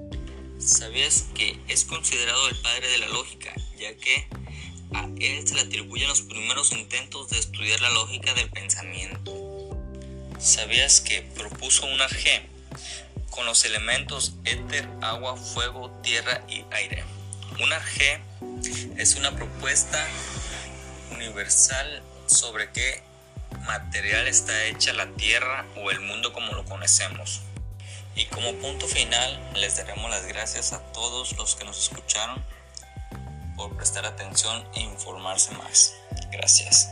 ¿Sabías 0.59 1.25
que 1.33 1.59
es 1.67 1.85
considerado 1.85 2.47
el 2.49 2.55
padre 2.57 2.87
de 2.87 2.99
la 2.99 3.07
lógica, 3.09 3.53
ya 3.79 3.95
que 3.95 4.27
a 4.93 5.07
él 5.19 5.47
se 5.47 5.55
le 5.55 5.61
atribuyen 5.61 6.07
los 6.07 6.21
primeros 6.21 6.71
intentos 6.71 7.29
de 7.29 7.39
estudiar 7.39 7.81
la 7.81 7.89
lógica 7.91 8.33
del 8.33 8.49
pensamiento? 8.49 9.31
¿Sabías 10.39 11.01
que 11.01 11.21
propuso 11.21 11.85
una 11.85 12.07
G 12.07 12.41
con 13.29 13.45
los 13.45 13.63
elementos 13.65 14.33
éter, 14.45 14.87
agua, 15.01 15.37
fuego, 15.37 15.91
tierra 16.01 16.43
y 16.47 16.65
aire? 16.71 17.03
Una 17.61 17.79
G 17.79 18.19
es 18.97 19.15
una 19.15 19.35
propuesta 19.35 20.07
universal 21.11 22.01
sobre 22.27 22.71
qué 22.71 23.03
material 23.65 24.27
está 24.27 24.65
hecha 24.65 24.93
la 24.93 25.07
Tierra 25.11 25.65
o 25.75 25.91
el 25.91 25.99
mundo 25.99 26.33
como 26.33 26.53
lo 26.53 26.65
conocemos. 26.65 27.41
Y 28.15 28.25
como 28.25 28.53
punto 28.55 28.87
final, 28.87 29.51
les 29.55 29.77
daremos 29.77 30.09
las 30.09 30.25
gracias 30.25 30.73
a 30.73 30.79
todos 30.91 31.37
los 31.37 31.55
que 31.55 31.65
nos 31.65 31.79
escucharon 31.79 32.43
por 33.55 33.75
prestar 33.75 34.05
atención 34.05 34.63
e 34.75 34.81
informarse 34.81 35.53
más. 35.55 35.95
Gracias. 36.31 36.89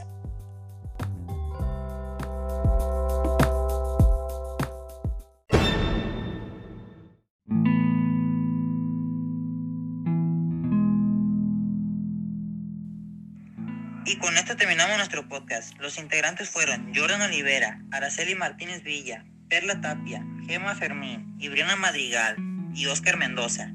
Y 14.05 14.17
con 14.17 14.35
esto 14.37 14.55
terminamos 14.55 14.97
nuestro 14.97 15.29
podcast. 15.29 15.77
Los 15.79 15.99
integrantes 15.99 16.49
fueron 16.49 16.91
Jordan 16.95 17.21
Olivera, 17.21 17.79
Araceli 17.91 18.33
Martínez 18.33 18.81
Villa, 18.81 19.23
Perla 19.49 19.81
Tapia, 19.81 20.25
Gema 20.47 20.73
Fermín, 20.73 21.35
Ibriana 21.39 21.75
Madrigal 21.75 22.35
y 22.73 22.87
Oscar 22.87 23.17
Mendoza. 23.17 23.71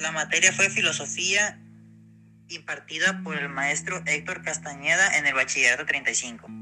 La 0.00 0.12
materia 0.12 0.50
fue 0.50 0.70
filosofía 0.70 1.60
impartida 2.48 3.20
por 3.22 3.36
el 3.36 3.50
maestro 3.50 4.02
Héctor 4.06 4.42
Castañeda 4.42 5.18
en 5.18 5.26
el 5.26 5.34
bachillerato 5.34 5.84
35. 5.84 6.59